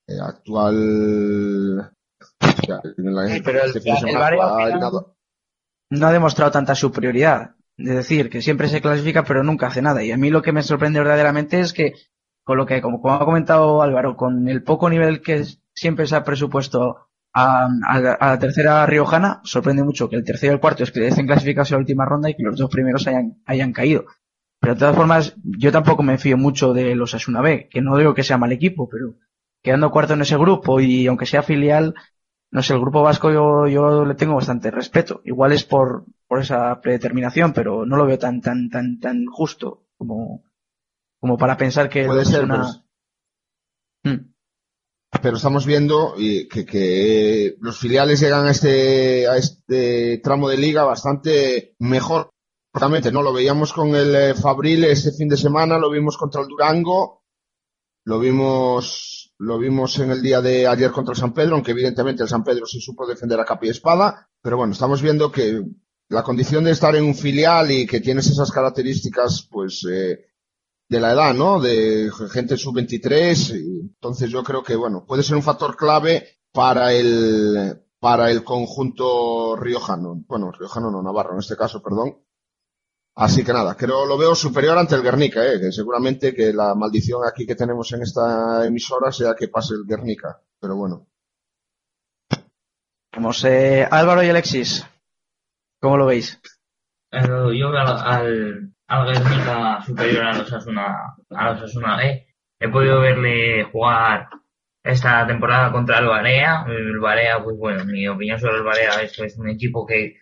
[0.07, 4.47] eh, actual, o sea, en la- Sí, pero el- fin de el semana Barea ha
[4.47, 5.15] al final- eliminado-
[5.91, 7.55] no ha demostrado tanta superioridad.
[7.77, 10.03] Es decir, que siempre se clasifica pero nunca hace nada.
[10.03, 11.93] Y a mí lo que me sorprende verdaderamente es que,
[12.43, 16.23] con lo que, como, ha comentado Álvaro, con el poco nivel que siempre se ha
[16.23, 20.61] presupuesto a, a la- a la tercera riojana, sorprende mucho que el tercero y el
[20.61, 23.41] cuarto es que estén clasificados en la última ronda y que los dos primeros hayan,
[23.45, 24.05] hayan caído.
[24.59, 27.97] Pero de todas formas, yo tampoco me fío mucho de los Asuna B, que no
[27.97, 29.15] digo que sea mal equipo, pero
[29.63, 31.95] quedando cuarto en ese grupo y aunque sea filial,
[32.51, 35.21] no sé, el grupo vasco yo, yo le tengo bastante respeto.
[35.23, 39.85] Igual es por, por esa predeterminación, pero no lo veo tan, tan, tan, tan justo
[39.97, 40.43] como,
[41.19, 42.55] como para pensar que Puede ser, Asuna-
[44.03, 44.33] pero- Mm.
[45.21, 50.83] pero estamos viendo que, que los filiales llegan a este, a este tramo de liga
[50.83, 52.29] bastante mejor.
[52.73, 53.21] Exactamente, ¿no?
[53.21, 57.21] Lo veíamos con el eh, Fabril este fin de semana, lo vimos contra el Durango,
[58.05, 62.29] lo vimos, lo vimos en el día de ayer contra San Pedro, aunque evidentemente el
[62.29, 65.63] San Pedro se supo defender a capa y espada, pero bueno, estamos viendo que
[66.09, 70.27] la condición de estar en un filial y que tienes esas características, pues, eh,
[70.87, 71.59] de la edad, ¿no?
[71.59, 73.55] De gente sub-23.
[73.55, 78.43] y Entonces yo creo que, bueno, puede ser un factor clave para el, para el
[78.43, 80.23] conjunto riojano.
[80.27, 82.17] Bueno, riojano no, navarro en este caso, perdón.
[83.15, 86.73] Así que nada, creo lo veo superior ante el Guernica, eh, que seguramente que la
[86.75, 90.39] maldición aquí que tenemos en esta emisora sea que pase el Guernica.
[90.59, 91.07] Pero bueno,
[93.11, 94.87] Tenemos, eh, Álvaro y Alexis.
[95.81, 96.39] ¿Cómo lo veis?
[97.11, 102.27] Eh, yo veo al, al, al Guernica superior a los Asuna, a los Asuna B.
[102.59, 104.29] He podido verle jugar
[104.83, 106.63] esta temporada contra el Barea.
[106.67, 110.15] El Barea, pues bueno, mi opinión sobre el Barea es que es un equipo que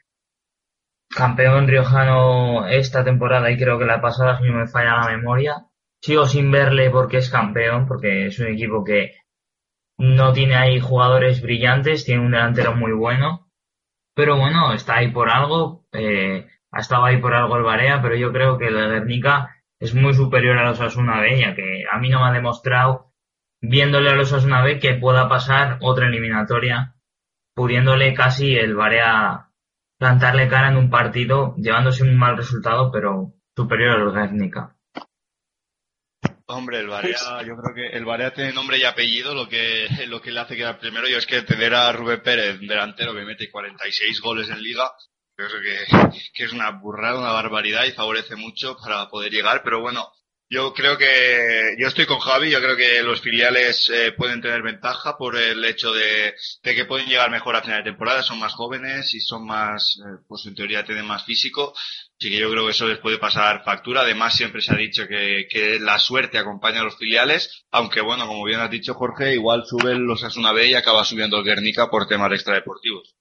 [1.10, 5.66] campeón riojano esta temporada y creo que la pasada, si no me falla la memoria.
[6.02, 9.16] Sigo sin verle porque es campeón, porque es un equipo que
[9.98, 13.50] no tiene ahí jugadores brillantes, tiene un delantero muy bueno,
[14.16, 18.16] pero bueno, está ahí por algo, eh, ha estado ahí por algo el Barea, pero
[18.16, 21.98] yo creo que el Guernica es muy superior a los Asuna B, ya que a
[22.00, 23.12] mí no me ha demostrado,
[23.62, 26.96] viéndole a los Asuna B, que pueda pasar otra eliminatoria,
[27.54, 29.49] pudiéndole casi el Barea
[30.00, 34.76] plantarle cara en un partido, llevándose un mal resultado, pero superior al Guernica.
[36.46, 40.20] Hombre, el Barea, yo creo que el Barea tiene nombre y apellido, lo que, lo
[40.20, 41.08] que le hace quedar primero.
[41.08, 44.90] Y es que tener a Rubén Pérez, delantero, que mete 46 goles en liga,
[45.36, 49.62] creo que, que es una burrada, una barbaridad y favorece mucho para poder llegar.
[49.64, 50.12] Pero bueno,
[50.50, 54.64] yo creo que, yo estoy con Javi, yo creo que los filiales eh, pueden tener
[54.64, 56.34] ventaja por el hecho de,
[56.64, 60.00] de que pueden llegar mejor a final de temporada, son más jóvenes y son más,
[60.00, 61.74] eh, pues en teoría tienen más físico.
[62.20, 64.02] Así que yo creo que eso les puede pasar factura.
[64.02, 68.26] Además, siempre se ha dicho que, que la suerte acompaña a los filiales, aunque bueno,
[68.26, 71.90] como bien has dicho Jorge, igual sube los Asuna B y acaba subiendo el Guernica
[71.92, 73.19] por temas extradeportivos.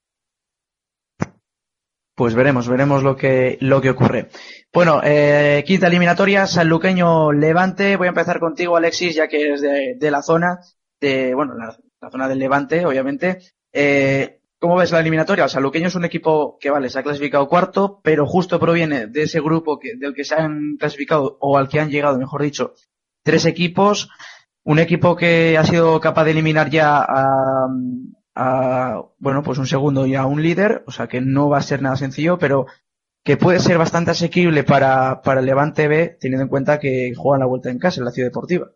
[2.19, 4.29] Pues veremos, veremos lo que, lo que ocurre.
[4.73, 7.97] Bueno, eh, quinta eliminatoria, Sanluqueño Levante.
[7.97, 10.59] Voy a empezar contigo, Alexis, ya que es de, de la zona,
[11.01, 11.79] de, bueno, la,
[12.11, 13.39] zona del Levante, obviamente.
[13.73, 15.45] Eh, ¿Cómo ves la eliminatoria?
[15.45, 19.23] El Sanluqueño es un equipo que, vale, se ha clasificado cuarto, pero justo proviene de
[19.23, 22.75] ese grupo que, del que se han clasificado, o al que han llegado, mejor dicho,
[23.23, 24.09] tres equipos.
[24.65, 27.69] Un equipo que ha sido capaz de eliminar ya a,
[28.39, 31.63] a, bueno, pues un segundo y a un líder, o sea que no va a
[31.63, 32.67] ser nada sencillo, pero
[33.25, 37.41] que puede ser bastante asequible para, para el Levante B, teniendo en cuenta que juegan
[37.41, 38.69] la vuelta en casa en la ciudad deportiva.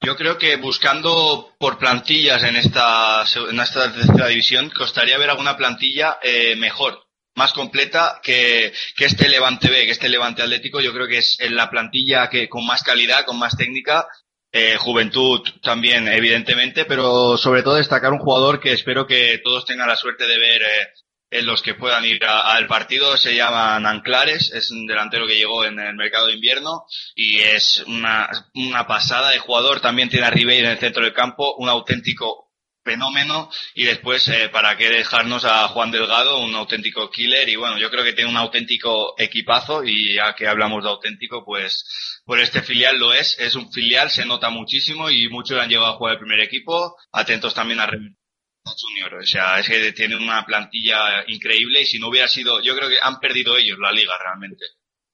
[0.00, 5.56] Yo creo que buscando por plantillas en esta, en esta tercera división, costaría ver alguna
[5.56, 6.98] plantilla eh, mejor,
[7.34, 10.80] más completa que, que este Levante B, que este Levante Atlético.
[10.80, 14.06] Yo creo que es la plantilla que con más calidad, con más técnica,
[14.52, 19.88] eh, juventud también, evidentemente, pero sobre todo destacar un jugador que espero que todos tengan
[19.88, 20.88] la suerte de ver eh,
[21.30, 23.16] en los que puedan ir al partido.
[23.16, 26.84] Se llaman Anclares, es un delantero que llegó en el mercado de invierno
[27.14, 29.80] y es una, una pasada de jugador.
[29.80, 32.47] También tiene a Ribeiro en el centro del campo, un auténtico
[32.88, 37.46] fenómeno y después eh, para qué dejarnos a Juan Delgado un auténtico killer.
[37.48, 41.44] Y bueno yo creo que tiene un auténtico equipazo y ya que hablamos de auténtico
[41.44, 41.84] pues
[42.24, 43.38] por este filial lo es.
[43.38, 46.96] Es un filial se nota muchísimo y muchos han llegado a jugar el primer equipo.
[47.12, 49.14] Atentos también a Junior.
[49.14, 52.88] O sea es que tiene una plantilla increíble y si no hubiera sido yo creo
[52.88, 54.64] que han perdido ellos la liga realmente.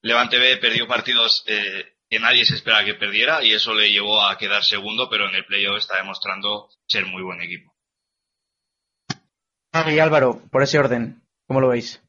[0.03, 4.25] Levante B perdió partidos eh, que nadie se esperaba que perdiera y eso le llevó
[4.25, 7.75] a quedar segundo, pero en el playoff está demostrando ser muy buen equipo.
[9.87, 12.01] Y Álvaro, por ese orden, ¿cómo lo veis?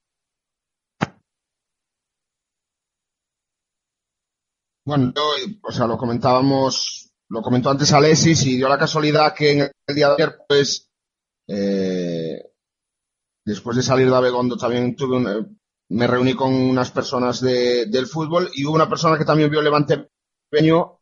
[4.85, 5.23] Bueno, yo,
[5.63, 9.95] o sea, lo comentábamos, lo comentó antes Alexis y dio la casualidad que en el
[9.95, 10.91] día de ayer, pues,
[11.47, 12.51] eh,
[13.43, 15.59] después de salir de Abegondo también tuve un,
[15.89, 19.61] me reuní con unas personas de, del fútbol y hubo una persona que también vio
[19.61, 20.09] Levante
[20.49, 20.99] Peño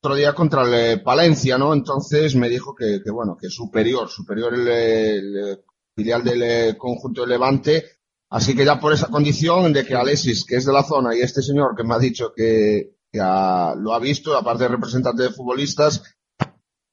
[0.00, 1.72] otro día contra el eh, Palencia, ¿no?
[1.72, 5.58] Entonces me dijo que, que bueno, que superior, superior el,
[5.96, 7.84] filial del eh, conjunto de Levante.
[8.28, 11.20] Así que ya por esa condición de que Alexis, que es de la zona, y
[11.20, 16.02] este señor que me ha dicho que, lo ha visto, aparte de representante de futbolistas,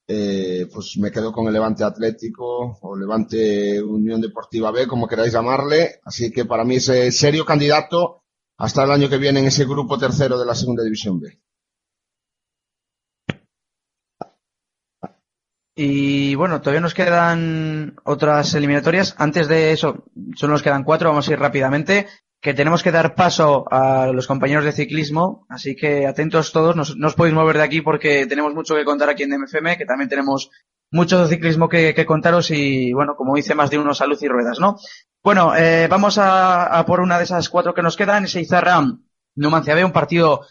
[0.08, 5.34] eh, pues me quedo con el Levante Atlético o Levante Unión Deportiva B, como queráis
[5.34, 6.00] llamarle.
[6.04, 8.24] Así que para mí es eh, serio candidato
[8.58, 11.40] hasta el año que viene en ese grupo tercero de la Segunda División B.
[15.76, 19.16] Y bueno, todavía nos quedan otras eliminatorias.
[19.18, 20.06] Antes de eso,
[20.36, 22.08] solo nos quedan cuatro, vamos a ir rápidamente.
[22.44, 26.98] Que tenemos que dar paso a los compañeros de ciclismo, así que atentos todos, nos-
[26.98, 29.86] no os podéis mover de aquí porque tenemos mucho que contar aquí en DMFM, que
[29.86, 30.52] también tenemos
[30.92, 34.60] mucho ciclismo que, que contaros y bueno, como dice más de uno, salud y ruedas,
[34.60, 34.76] ¿no?
[35.24, 38.84] Bueno, eh, vamos a, a por una de esas cuatro que nos quedan, ese Izarra
[39.36, 40.42] Numancia B, un partido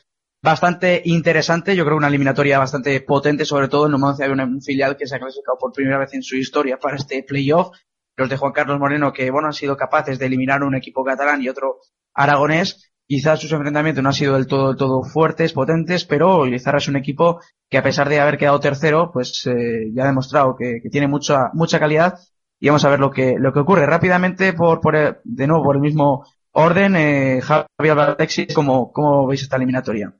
[0.42, 4.96] bastante interesante, yo creo una eliminatoria bastante potente, sobre todo en Numancia hay un filial
[4.96, 7.76] que se ha clasificado por primera vez en su historia para este playoff,
[8.16, 11.42] los de Juan Carlos Moreno, que bueno, han sido capaces de eliminar un equipo catalán
[11.42, 11.78] y otro
[12.14, 12.92] aragonés.
[13.06, 16.88] Quizás sus enfrentamientos no han sido del todo, del todo fuertes, potentes, pero Izarra es
[16.88, 20.80] un equipo que a pesar de haber quedado tercero, pues eh, ya ha demostrado que,
[20.90, 22.18] tiene mucha, mucha calidad
[22.60, 23.86] y vamos a ver lo que, lo que ocurre.
[23.86, 29.26] Rápidamente, por, por, el- de nuevo, por el mismo orden, eh, Javier Alexis, ¿cómo, ¿cómo
[29.26, 30.14] veis esta eliminatoria?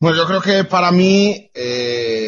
[0.00, 2.25] Bueno, yo creo que para mí eh,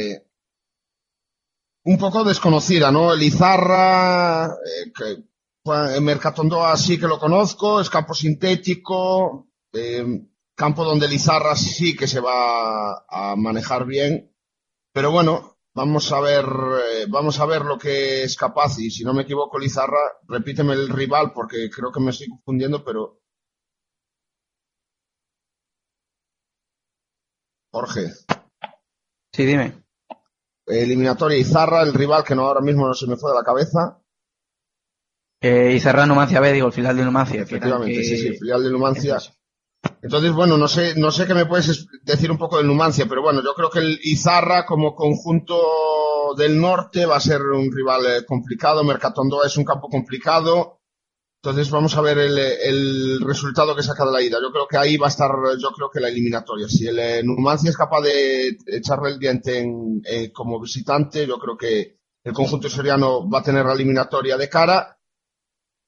[1.98, 3.12] un poco desconocida, ¿no?
[3.12, 10.06] El Izarra, eh, en Mercatondoa sí que lo conozco, es campo sintético, eh,
[10.54, 14.32] campo donde el Izarra sí que se va a manejar bien,
[14.92, 19.02] pero bueno, vamos a ver, eh, vamos a ver lo que es capaz y si
[19.02, 23.18] no me equivoco el Izarra, repíteme el rival porque creo que me estoy confundiendo, pero
[27.72, 28.12] Jorge.
[29.32, 29.87] Sí, dime.
[30.68, 33.98] Eliminatoria Izarra, el rival que no ahora mismo no se me fue de la cabeza.
[35.40, 37.42] Eh, Izarra Numancia B, digo, el final de Numancia.
[37.42, 39.18] Efectivamente, que- sí, sí, filial de Numancia.
[40.02, 43.06] Entonces, bueno, no sé, no sé qué me puedes es- decir un poco del Numancia,
[43.08, 47.70] pero bueno, yo creo que el Izarra como conjunto del norte va a ser un
[47.72, 48.82] rival eh, complicado.
[48.82, 50.77] Mercatondo es un campo complicado.
[51.40, 54.38] Entonces vamos a ver el, resultado que saca de la ida.
[54.42, 55.30] Yo creo que ahí va a estar,
[55.60, 56.68] yo creo que la eliminatoria.
[56.68, 61.38] Si el eh, Numancia es capaz de echarle el diente en, eh, como visitante, yo
[61.38, 64.98] creo que el conjunto soriano va a tener la eliminatoria de cara.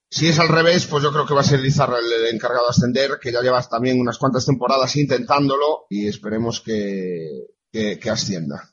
[0.09, 2.71] Si es al revés, pues yo creo que va a ser Lizarra el encargado de
[2.71, 8.73] ascender, que ya llevas también unas cuantas temporadas intentándolo y esperemos que, que, que ascienda.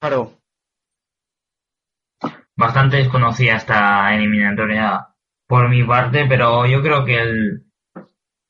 [0.00, 0.38] Claro.
[2.58, 5.06] Bastante desconocida esta eliminatoria
[5.46, 7.66] por mi parte, pero yo creo que el,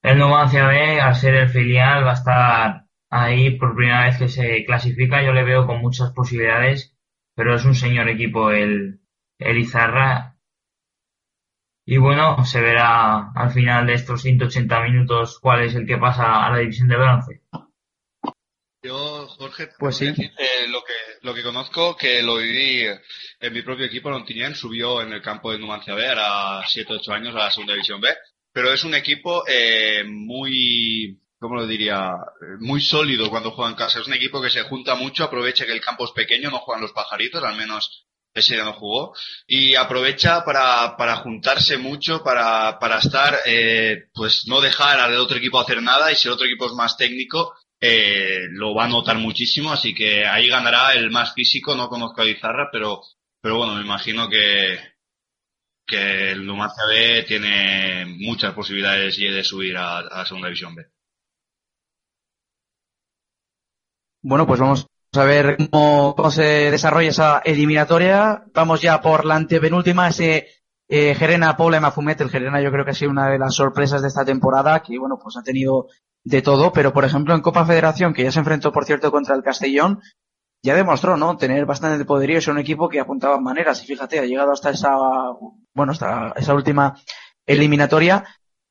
[0.02, 4.28] el Numancia B, al ser el filial, va a estar ahí por primera vez que
[4.28, 5.22] se clasifica.
[5.22, 6.96] Yo le veo con muchas posibilidades,
[7.34, 9.02] pero es un señor equipo el,
[9.38, 10.38] el Izarra.
[11.84, 16.46] Y bueno, se verá al final de estos 180 minutos cuál es el que pasa
[16.46, 17.42] a la división de bronce.
[18.82, 20.06] Yo, Jorge, Pues sí.
[20.06, 22.86] eh, lo que lo que conozco, que lo viví
[23.40, 27.12] en mi propio equipo, Lontiñén, subió en el campo de Numancia B, era 7 8
[27.12, 28.08] años a la segunda división B,
[28.52, 32.12] pero es un equipo eh, muy, ¿cómo lo diría?
[32.40, 33.98] Eh, Muy sólido cuando juega en casa.
[34.00, 36.82] Es un equipo que se junta mucho, aprovecha que el campo es pequeño, no juegan
[36.82, 39.12] los pajaritos, al menos ese ya no jugó,
[39.48, 45.38] y aprovecha para, para juntarse mucho, para, para estar, eh, pues no dejar al otro
[45.38, 48.88] equipo hacer nada, y si el otro equipo es más técnico, eh, lo va a
[48.88, 53.02] notar muchísimo, así que ahí ganará el más físico, no conozco a Izarra, pero,
[53.40, 54.78] pero bueno, me imagino que,
[55.86, 60.86] que el Numancia B tiene muchas posibilidades de subir a, a Segunda División B.
[64.22, 68.44] Bueno, pues vamos a ver cómo, se desarrolla esa eliminatoria.
[68.52, 70.48] Vamos ya por la antepenúltima, ese
[70.88, 72.20] eh, Gerena Paula Mafumet.
[72.20, 74.98] El Gerena yo creo que ha sido una de las sorpresas de esta temporada, que
[74.98, 75.86] bueno, pues ha tenido
[76.24, 79.34] de todo, pero por ejemplo en Copa Federación, que ya se enfrentó por cierto contra
[79.34, 80.00] el Castellón,
[80.62, 81.36] ya demostró, ¿no?
[81.36, 84.94] Tener bastante poderío, es un equipo que apuntaba maneras y fíjate, ha llegado hasta esa,
[85.74, 86.96] bueno, hasta esa última
[87.46, 88.24] eliminatoria.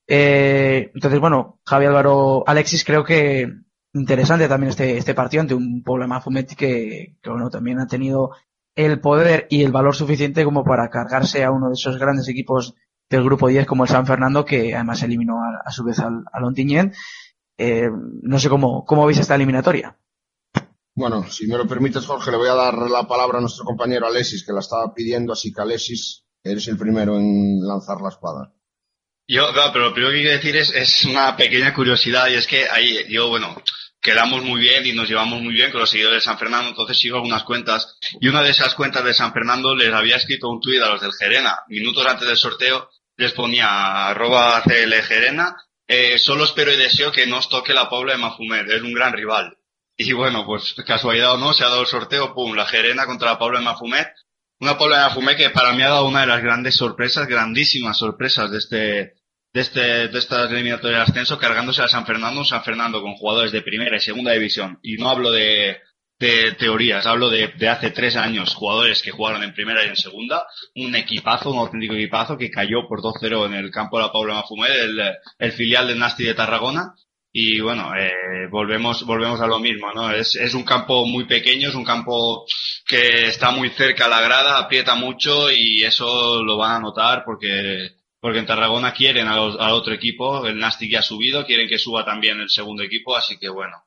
[0.08, 3.52] Eh, entonces, bueno, Javi Álvaro Alexis, creo que
[3.93, 8.32] interesante también este, este partido ante un problema Fumetti que, bueno, también ha tenido
[8.76, 12.76] el poder y el valor suficiente como para cargarse a uno de esos grandes equipos
[13.10, 16.43] del grupo 10 como el San Fernando, que además eliminó a, su vez al, al.
[17.58, 17.89] Eh,
[18.22, 19.97] no sé cómo, cómo veis esta eliminatoria.
[20.93, 24.08] Bueno, si me lo permites, Jorge, le voy a dar la palabra a nuestro compañero
[24.08, 28.53] Alexis, que la estaba pidiendo, así que Alexis, eres el primero en lanzar la espada.
[29.28, 32.47] Yo, claro, pero lo primero que quiero decir es, es una pequeña curiosidad y es
[32.47, 33.62] que ahí, yo, bueno,
[34.01, 36.97] quedamos muy bien y nos llevamos muy bien con los seguidores de San Fernando, entonces
[36.97, 40.62] sigo algunas cuentas y una de esas cuentas de San Fernando les había escrito un
[40.62, 46.17] tuit a los del Gerena, minutos antes del sorteo les ponía arroba CL Gerena, eh,
[46.17, 49.13] solo espero y deseo que no os toque la Pobla de Mafumet, es un gran
[49.13, 49.57] rival.
[49.95, 53.31] Y bueno, pues casualidad o no, se ha dado el sorteo, pum, la Gerena contra
[53.31, 54.07] la Pobla de Mafumet,
[54.59, 57.97] una Pobla de Mafumet que para mí ha dado una de las grandes sorpresas, grandísimas
[57.97, 58.77] sorpresas de este,
[59.53, 63.51] de este, de estas eliminatorias de ascenso, cargándose a San Fernando, San Fernando con jugadores
[63.51, 64.79] de primera y segunda división.
[64.83, 65.79] Y no hablo de,
[66.20, 69.95] de teorías, hablo de, de hace tres años, jugadores que jugaron en primera y en
[69.95, 70.45] segunda,
[70.76, 74.34] un equipazo, un auténtico equipazo que cayó por 2-0 en el campo de la Paula
[74.36, 74.99] Mafumet, el,
[75.39, 76.93] el filial del Nasti de Tarragona.
[77.32, 80.09] Y bueno, eh, volvemos, volvemos a lo mismo, ¿no?
[80.11, 82.45] Es, es un campo muy pequeño, es un campo
[82.86, 87.24] que está muy cerca a la grada, aprieta mucho y eso lo van a notar
[87.26, 91.45] porque porque en Tarragona quieren a los- al otro equipo, el Nastic ya ha subido,
[91.45, 93.78] quieren que suba también el segundo equipo, así que bueno,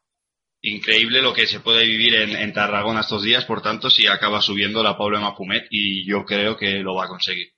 [0.62, 4.42] increíble lo que se puede vivir en, en Tarragona estos días, por tanto, si acaba
[4.42, 7.52] subiendo la Paula Mafumet y yo creo que lo va a conseguir.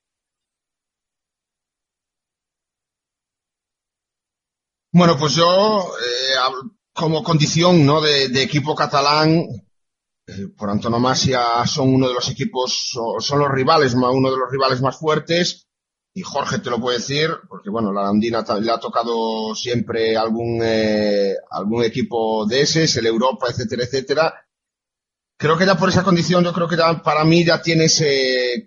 [4.95, 6.35] Bueno, pues yo, eh,
[6.93, 8.03] como condición ¿no?
[8.03, 9.47] de, equipo catalán,
[10.27, 14.83] eh, por antonomasia son uno de los equipos, son los rivales, uno de los rivales
[14.83, 15.67] más fuertes,
[16.15, 20.61] y Jorge te lo puede decir, porque bueno, la Andina le ha tocado siempre algún,
[20.63, 24.35] eh, algún equipo de ese, el Europa, etcétera, etcétera.
[25.39, 28.67] Creo que ya por esa condición, yo creo que ya para mí ya tienes, eh,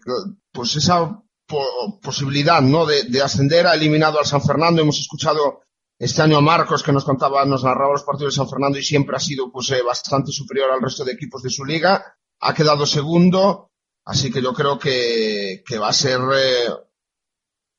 [0.52, 2.86] pues esa po- posibilidad, ¿no?
[2.86, 5.62] De, de ascender, ha eliminado al San Fernando, hemos escuchado
[6.00, 8.84] este año a Marcos que nos contaba, nos narraba los partidos de San Fernando y
[8.84, 12.18] siempre ha sido pues eh, bastante superior al resto de equipos de su liga.
[12.42, 13.70] Ha quedado segundo,
[14.04, 16.68] así que yo creo que, que va a ser eh,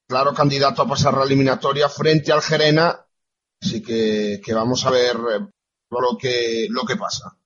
[0.06, 3.06] claro candidato a pasar la eliminatoria frente al Gerena.
[3.60, 5.46] Así que, que vamos a ver eh,
[5.90, 7.36] lo que, lo que pasa.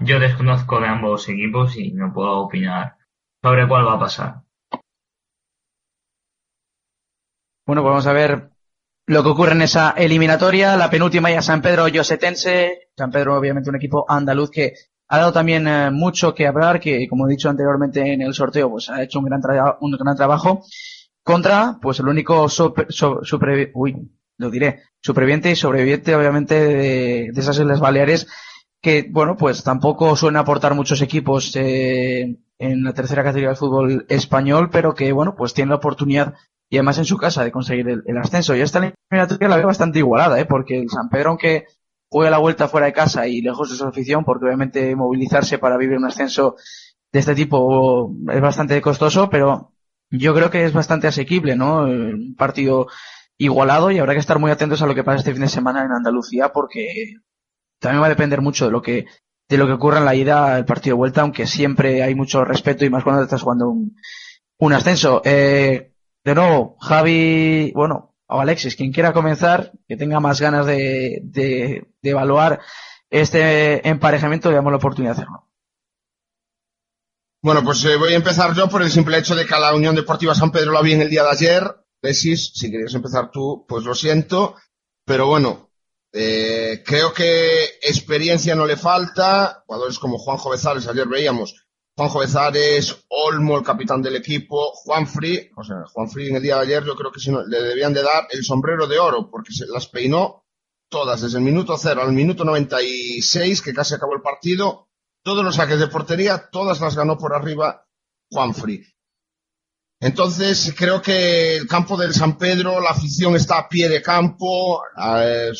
[0.00, 2.96] Yo desconozco de ambos equipos y no puedo opinar
[3.42, 4.42] sobre cuál va a pasar.
[7.66, 8.50] Bueno, pues vamos a ver
[9.06, 10.76] lo que ocurre en esa eliminatoria.
[10.76, 12.90] La penúltima ya San Pedro Yosetense.
[12.96, 14.74] San Pedro, obviamente, un equipo andaluz que
[15.10, 18.70] ha dado también eh, mucho que hablar, que como he dicho anteriormente en el sorteo,
[18.70, 20.62] pues ha hecho un gran, tra- un gran trabajo
[21.22, 23.96] contra, pues el único super, so- supervi- uy,
[24.38, 28.26] lo diré, superviviente y sobreviviente, obviamente, de, de esas Islas Baleares,
[28.82, 34.06] que, bueno, pues tampoco suelen aportar muchos equipos eh, en la tercera categoría del fútbol
[34.08, 36.34] español, pero que, bueno, pues tienen la oportunidad,
[36.70, 38.54] y además en su casa, de conseguir el, el ascenso.
[38.56, 40.46] Y esta eliminatoria la veo bastante igualada, ¿eh?
[40.46, 41.66] porque el San Pedro, aunque
[42.10, 45.76] juega la vuelta fuera de casa y lejos de su afición, porque obviamente movilizarse para
[45.76, 46.56] vivir un ascenso
[47.12, 49.72] de este tipo es bastante costoso, pero
[50.10, 51.84] yo creo que es bastante asequible, ¿no?
[51.84, 52.88] Un partido
[53.38, 55.84] igualado y habrá que estar muy atentos a lo que pasa este fin de semana
[55.84, 57.14] en Andalucía porque
[57.78, 59.06] también va a depender mucho de lo que
[59.48, 62.44] de lo que ocurra en la ida al partido de vuelta, aunque siempre hay mucho
[62.44, 63.96] respeto y más cuando estás jugando un,
[64.58, 65.22] un ascenso.
[65.24, 65.92] Eh,
[66.22, 71.86] de nuevo, Javi, bueno, o Alexis, quien quiera comenzar, que tenga más ganas de, de,
[72.02, 72.60] evaluar
[73.10, 75.48] este emparejamiento, damos la oportunidad de hacerlo.
[77.42, 79.74] Bueno, pues eh, voy a empezar yo por el simple hecho de que a la
[79.74, 81.76] Unión Deportiva San Pedro la vi en el día de ayer.
[82.02, 84.56] Alexis, si querías empezar tú, pues lo siento.
[85.04, 85.70] Pero bueno,
[86.12, 89.64] eh, creo que experiencia no le falta.
[89.66, 91.66] Jugadores como Juanjo Bezares, ayer veíamos.
[92.00, 96.62] Juanjo Bezares, Olmo, el capitán del equipo, Juan o sea, Juan en el día de
[96.62, 99.52] ayer yo creo que si no, le debían de dar el sombrero de oro porque
[99.52, 100.46] se las peinó
[100.88, 104.88] todas desde el minuto cero al minuto 96, que casi acabó el partido.
[105.22, 107.86] Todos los saques de portería, todas las ganó por arriba
[108.30, 108.82] Juan Free.
[110.00, 114.82] Entonces, creo que el campo del San Pedro, la afición está a pie de campo,
[114.96, 115.52] eh,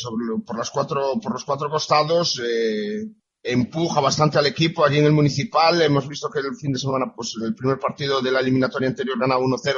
[0.43, 3.05] por, las cuatro, por los cuatro costados, eh,
[3.43, 5.81] empuja bastante al equipo allí en el municipal.
[5.81, 9.17] Hemos visto que el fin de semana, pues el primer partido de la eliminatoria anterior
[9.19, 9.75] ganaba 1-0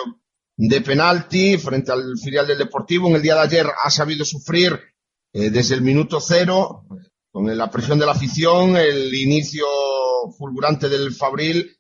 [0.56, 3.08] de penalti frente al filial del Deportivo.
[3.08, 4.80] En el día de ayer ha sabido sufrir
[5.34, 6.86] eh, desde el minuto cero,
[7.32, 9.66] con la presión de la afición, el inicio
[10.38, 11.78] fulgurante del Fabril.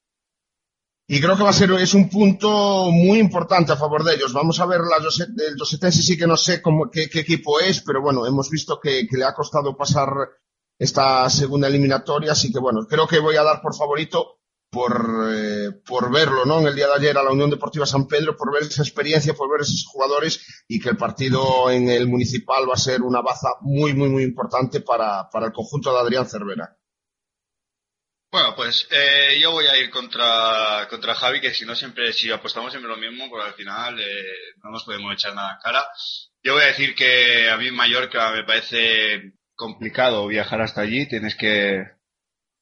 [1.06, 4.32] Y creo que va a ser, es un punto muy importante a favor de ellos.
[4.32, 7.82] Vamos a ver la el Josetense sí que no sé cómo, qué, qué equipo es,
[7.82, 10.08] pero bueno, hemos visto que le ha costado pasar
[10.84, 15.72] esta segunda eliminatoria, así que bueno, creo que voy a dar por favorito por, eh,
[15.86, 16.60] por verlo, ¿no?
[16.60, 19.36] En el día de ayer a la Unión Deportiva San Pedro, por ver esa experiencia,
[19.36, 23.22] por ver esos jugadores y que el partido en el municipal va a ser una
[23.22, 26.76] baza muy, muy, muy importante para, para el conjunto de Adrián Cervera.
[28.32, 32.32] Bueno, pues eh, yo voy a ir contra, contra Javi, que si no siempre, si
[32.32, 35.86] apostamos siempre lo mismo, porque al final eh, no nos podemos echar nada en cara.
[36.42, 41.36] Yo voy a decir que a mí Mallorca me parece complicado viajar hasta allí, tienes
[41.36, 41.84] que,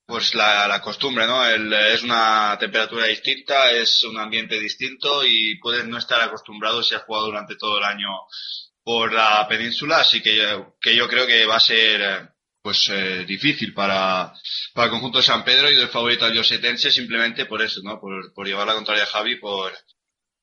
[0.06, 1.46] pues la, la costumbre, ¿no?
[1.48, 6.96] El- es una temperatura distinta, es un ambiente distinto y puedes no estar acostumbrado si
[6.96, 8.10] has jugado durante todo el año
[8.84, 12.30] por la península, así que yo, que yo creo que va a ser eh,
[12.62, 14.34] pues eh, difícil para,
[14.74, 18.00] para el conjunto de San Pedro y del favorito al Yosetense simplemente por eso, ¿no?
[18.00, 19.72] Por, por llevar la contraria a Javi por,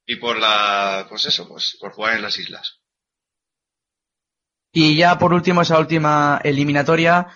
[0.06, 2.77] y por la, pues eso, pues por jugar en las islas.
[4.80, 7.26] Y ya por último, esa última eliminatoria,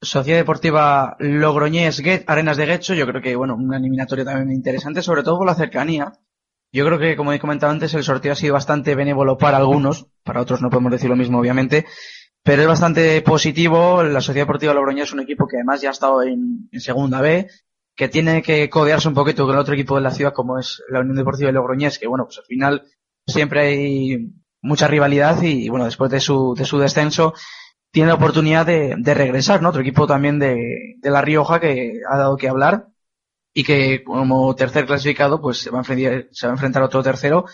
[0.00, 5.22] Sociedad Deportiva Logroñés Arenas de Guecho, yo creo que, bueno, una eliminatoria también interesante, sobre
[5.22, 6.14] todo por la cercanía.
[6.72, 10.06] Yo creo que, como he comentado antes, el sorteo ha sido bastante benévolo para algunos,
[10.24, 11.84] para otros no podemos decir lo mismo, obviamente,
[12.42, 14.02] pero es bastante positivo.
[14.02, 17.20] La Sociedad Deportiva Logroñés es un equipo que además ya ha estado en, en Segunda
[17.20, 17.48] B,
[17.94, 20.82] que tiene que codearse un poquito con el otro equipo de la ciudad, como es
[20.88, 22.82] la Unión Deportiva de Logroñés, que, bueno, pues al final
[23.26, 24.32] siempre hay
[24.62, 27.34] mucha rivalidad y, bueno, después de su, de su descenso,
[27.90, 29.70] tiene la oportunidad de, de regresar, ¿no?
[29.70, 32.88] Otro equipo también de, de La Rioja que ha dado que hablar
[33.54, 37.02] y que como tercer clasificado pues se va a enfrentar, se va a, enfrentar otro
[37.02, 37.46] tercero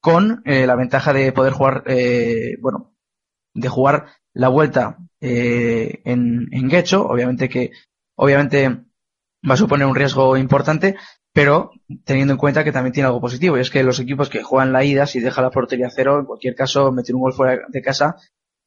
[0.00, 2.94] con eh, la ventaja de poder jugar, eh, bueno,
[3.54, 7.72] de jugar la vuelta eh, en, en Guecho, obviamente que
[8.16, 10.96] obviamente va a suponer un riesgo importante,
[11.38, 11.70] pero
[12.04, 14.72] teniendo en cuenta que también tiene algo positivo, y es que los equipos que juegan
[14.72, 17.80] la ida, si deja la portería cero, en cualquier caso, meter un gol fuera de
[17.80, 18.16] casa,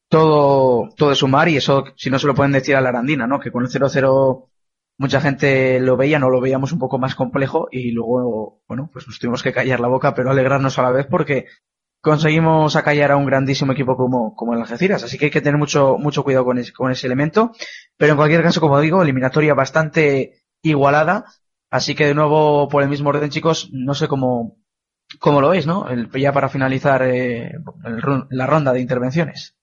[0.08, 3.26] todo, todo es sumar, y eso, si no se lo pueden decir a la Arandina,
[3.26, 3.40] ¿no?
[3.40, 4.48] Que con el 0-0
[4.96, 9.06] mucha gente lo veía, no lo veíamos un poco más complejo, y luego, bueno, pues
[9.06, 11.48] nos tuvimos que callar la boca, pero alegrarnos a la vez porque
[12.00, 15.58] conseguimos acallar a un grandísimo equipo como, como el Algeciras, así que hay que tener
[15.58, 17.52] mucho, mucho cuidado con ese, con ese elemento,
[17.98, 21.26] pero en cualquier caso, como digo, eliminatoria bastante igualada,
[21.72, 24.62] así que de nuevo, por el mismo orden, chicos, no sé cómo,
[25.18, 25.88] cómo lo veis, ¿no?
[25.88, 27.50] El, ya para finalizar eh,
[28.30, 29.56] la ronda de intervenciones.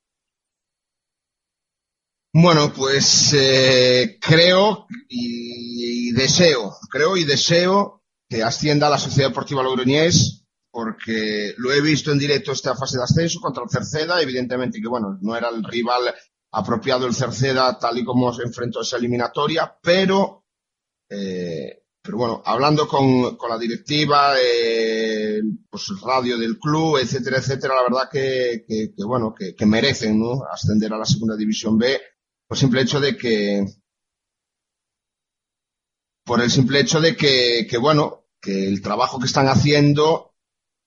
[2.33, 10.45] Bueno, pues eh, creo y, deseo, creo y deseo que ascienda la Sociedad Deportiva Logroñés
[10.71, 14.87] porque lo he visto en directo esta fase de ascenso contra el Cerceda, evidentemente que
[14.87, 16.13] bueno, no era el rival
[16.51, 20.45] apropiado el Cerceda tal y como se enfrentó esa eliminatoria, pero
[21.09, 27.75] eh, pero bueno, hablando con, con la directiva, eh, pues radio del club, etcétera, etcétera,
[27.75, 30.43] la verdad que, que, que bueno, que, merecen, ¿no?
[30.51, 31.99] Ascender a la segunda división B,
[32.47, 33.65] por simple hecho de que,
[36.25, 40.29] por el simple hecho de que, que bueno, que el trabajo que están haciendo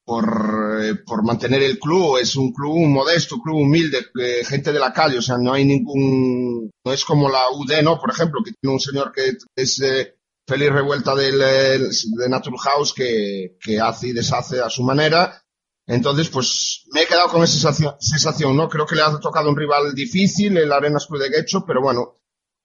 [0.04, 4.72] por, eh, por mantener el club es un club modesto, un club humilde, eh, gente
[4.72, 8.00] de la calle, o sea, no hay ningún, no es como la UD, ¿no?
[8.00, 10.16] Por ejemplo, que tiene un señor que es eh,
[10.52, 15.42] feliz revuelta del, eh, de Natural House que, hace y deshace a su manera.
[15.86, 18.68] Entonces, pues me he quedado con esa sensación, sensación, ¿no?
[18.68, 22.18] Creo que le ha tocado un rival difícil, el Arenas Club de Guecho, pero bueno,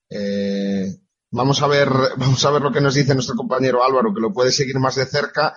[0.10, 0.98] eh,
[1.32, 4.34] vamos a ver, vamos a ver lo que nos dice nuestro compañero Álvaro, que lo
[4.34, 5.56] puede seguir más de cerca.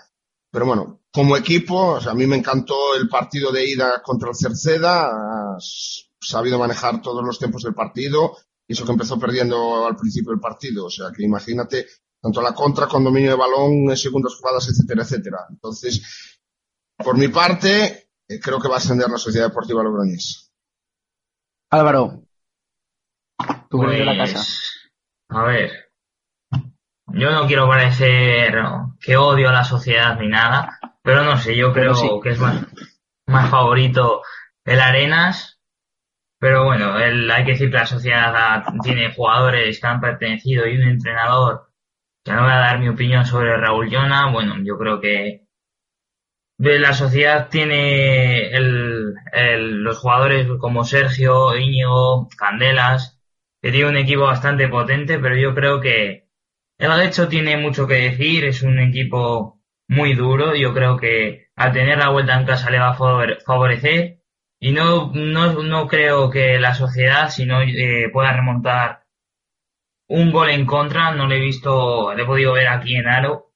[0.53, 5.57] Pero bueno, como equipo, a mí me encantó el partido de ida contra el Cerceda,
[5.57, 8.37] has sabido manejar todos los tiempos del partido,
[8.69, 11.87] eso que empezó perdiendo al principio del partido, o sea, que imagínate,
[12.21, 15.39] tanto la contra con dominio de balón, en segundas jugadas, etcétera, etcétera.
[15.51, 16.39] Entonces,
[16.97, 20.53] por mi parte, eh, creo que va a ascender la Sociedad Deportiva Logroñés.
[21.71, 22.23] Álvaro,
[23.69, 24.43] tu Pues, de la casa.
[25.31, 25.71] A ver,
[27.13, 28.55] yo no quiero parecer
[29.01, 32.09] que odio a la sociedad ni nada, pero no sé, yo creo sí.
[32.23, 32.67] que es más,
[33.27, 34.23] más favorito
[34.65, 35.61] el Arenas,
[36.39, 40.77] pero bueno, el- hay que decir que la sociedad tiene jugadores que han pertenecido y
[40.77, 41.70] un entrenador,
[42.35, 45.43] no voy a dar mi opinión sobre Raúl Llona, bueno, yo creo que
[46.59, 49.15] la sociedad tiene el,
[49.83, 53.19] los jugadores como Sergio, Íñigo, Candelas,
[53.63, 56.29] que tiene un equipo bastante potente, pero yo creo que
[56.79, 61.73] el Guecho tiene mucho que decir, es un equipo muy duro, yo creo que al
[61.73, 64.19] tener la vuelta en casa le va a favor- favorecer.
[64.61, 69.00] Y no, no, no creo que la sociedad, si no eh, pueda remontar
[70.11, 73.53] un gol en contra, no lo he visto, lo he podido ver aquí en Aro,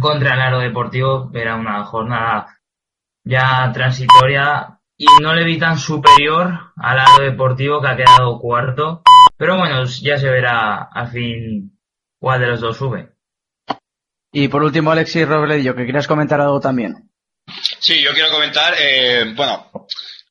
[0.00, 2.58] contra el Aro Deportivo, era una jornada
[3.22, 9.02] ya transitoria y no le vi tan superior al Aro Deportivo que ha quedado cuarto,
[9.36, 11.78] pero bueno, ya se verá al fin
[12.18, 13.10] cuál de los dos sube.
[14.32, 17.10] Y por último, Alexis Robledillo, que querías comentar algo también.
[17.78, 19.70] Sí, yo quiero comentar, eh, bueno,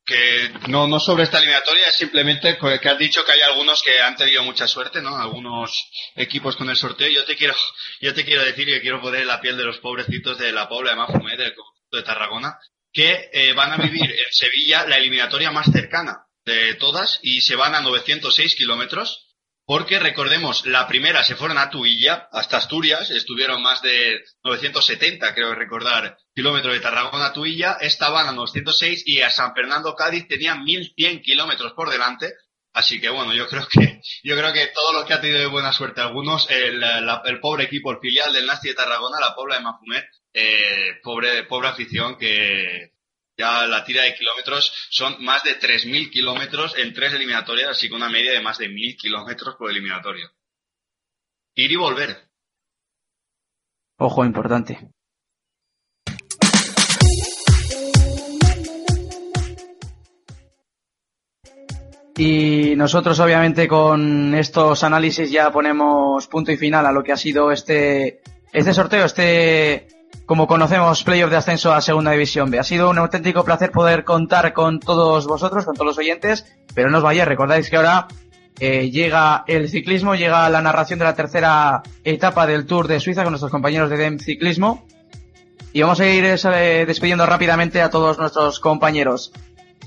[0.10, 4.02] que no, no sobre esta eliminatoria, es simplemente que has dicho que hay algunos que
[4.02, 5.16] han tenido mucha suerte, ¿no?
[5.16, 7.08] Algunos equipos con el sorteo.
[7.10, 7.54] Yo te quiero,
[8.02, 10.92] yo te quiero decir que quiero poner la piel de los pobrecitos de la Pobla
[10.92, 12.58] de Mafumet, del conjunto de Tarragona,
[12.92, 17.56] que eh, van a vivir en Sevilla la eliminatoria más cercana de todas y se
[17.56, 19.29] van a 906 kilómetros.
[19.70, 25.54] Porque recordemos, la primera se fueron a Tuilla, hasta Asturias, estuvieron más de 970, creo
[25.54, 30.28] recordar, kilómetros de Tarragona a Tuilla, esta van a 906 y a San Fernando Cádiz
[30.28, 32.34] tenían 1100 kilómetros por delante.
[32.74, 35.46] Así que bueno, yo creo que, yo creo que todo lo que ha tenido de
[35.46, 39.36] buena suerte algunos, el, la- el pobre equipo, el filial del Nasti de Tarragona, la
[39.36, 42.94] Pobla de Mafumet, eh, pobre, pobre afición que
[43.40, 47.96] ya la tira de kilómetros son más de 3.000 kilómetros en tres eliminatorias, así que
[47.96, 50.30] una media de más de 1.000 kilómetros por eliminatorio.
[51.56, 52.30] Ir y volver.
[53.98, 54.92] Ojo, importante.
[62.18, 67.18] Y nosotros obviamente con estos análisis ya ponemos punto y final a lo que ha
[67.18, 68.20] sido este,
[68.52, 69.99] este sorteo, este,
[70.30, 72.60] como conocemos, playoff de ascenso a Segunda División B.
[72.60, 76.92] Ha sido un auténtico placer poder contar con todos vosotros, con todos los oyentes, pero
[76.92, 78.08] no os vayáis, recordáis que ahora
[78.60, 83.24] eh, llega el ciclismo, llega la narración de la tercera etapa del Tour de Suiza
[83.24, 84.86] con nuestros compañeros de DEM Ciclismo.
[85.74, 89.32] Y vamos a ir eh, despidiendo rápidamente a todos nuestros compañeros.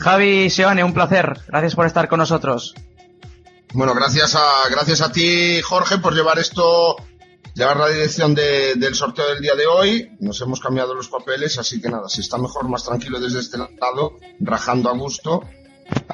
[0.01, 1.38] Javi Seoane, un placer.
[1.47, 2.74] Gracias por estar con nosotros.
[3.74, 6.97] Bueno, gracias a, gracias a ti, Jorge, por llevar esto,
[7.55, 10.16] llevar la dirección de- del sorteo del día de hoy.
[10.20, 13.59] Nos hemos cambiado los papeles, así que nada, si está mejor, más tranquilo desde este
[13.59, 15.42] lado, rajando a gusto,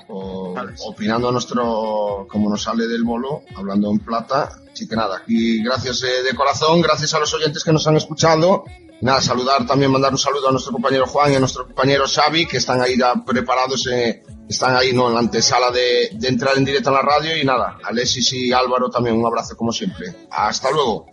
[0.09, 0.55] o
[0.87, 4.51] opinando a nuestro, como nos sale del bolo, hablando en plata.
[4.73, 7.97] Así que nada, aquí gracias eh, de corazón, gracias a los oyentes que nos han
[7.97, 8.65] escuchado.
[9.01, 12.47] Nada, saludar también, mandar un saludo a nuestro compañero Juan y a nuestro compañero Xavi,
[12.47, 15.07] que están ahí ya preparados, eh, están ahí ¿no?
[15.09, 17.37] en la antesala de, de entrar en directo a la radio.
[17.37, 20.13] Y nada, Alexis y Álvaro también un abrazo como siempre.
[20.31, 21.07] Hasta luego.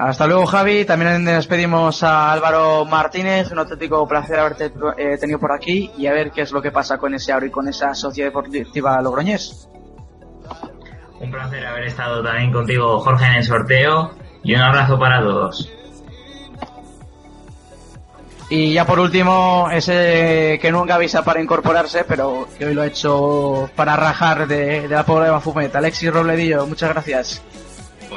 [0.00, 0.86] Hasta luego, Javi.
[0.86, 3.52] También despedimos a Álvaro Martínez.
[3.52, 6.72] Un auténtico placer haberte eh, tenido por aquí y a ver qué es lo que
[6.72, 9.68] pasa con ese Auro y con esa Sociedad Deportiva Logroñés.
[11.20, 15.70] Un placer haber estado también contigo, Jorge, en el sorteo y un abrazo para todos.
[18.48, 22.86] Y ya por último, ese que nunca avisa para incorporarse, pero que hoy lo ha
[22.86, 25.76] hecho para rajar de, de la pobre Mafumet.
[25.76, 27.42] Alexis Robledillo, muchas gracias.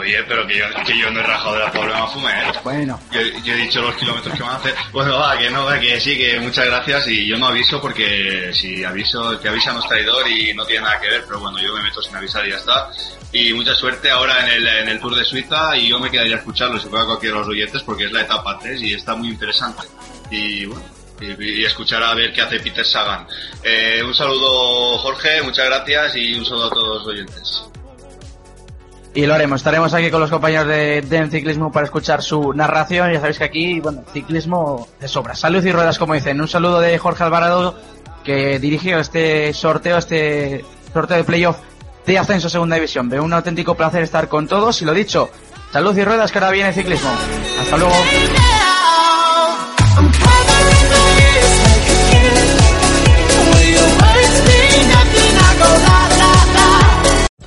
[0.03, 2.61] Oye, pero que yo, que yo no he rajado de la pobre Mafumet.
[2.61, 2.99] Bueno.
[3.09, 4.75] Yo, yo he dicho los kilómetros que van a hacer.
[4.91, 8.51] Bueno, va, que no, va, que sí, que muchas gracias y yo no aviso porque
[8.53, 11.57] si aviso, que avisa no es traidor y no tiene nada que ver, pero bueno,
[11.57, 12.89] yo me meto sin avisar y ya está.
[13.31, 16.35] Y mucha suerte ahora en el, en el Tour de Suiza y yo me quedaría
[16.35, 19.15] a escucharlo, si fuera cualquiera de los oyentes, porque es la etapa 3 y está
[19.15, 19.83] muy interesante.
[20.31, 20.83] Y bueno,
[21.21, 23.25] y, y escuchar a ver qué hace Peter Sagan.
[23.63, 27.72] Eh, un saludo Jorge, muchas gracias y un saludo a todos los oyentes.
[29.15, 33.13] Y lo haremos, estaremos aquí con los compañeros de Den Ciclismo para escuchar su narración.
[33.13, 35.35] Ya sabéis que aquí, bueno, ciclismo de sobra.
[35.35, 36.41] Salud y ruedas, como dicen.
[36.41, 37.75] Un saludo de Jorge Alvarado,
[38.23, 41.57] que dirigió este sorteo, este sorteo de playoff
[42.07, 43.07] de ascenso segunda división.
[43.07, 44.81] Veo un auténtico placer estar con todos.
[44.81, 45.29] Y lo dicho,
[45.71, 47.11] salud y ruedas, que ahora viene ciclismo.
[47.61, 47.93] Hasta luego.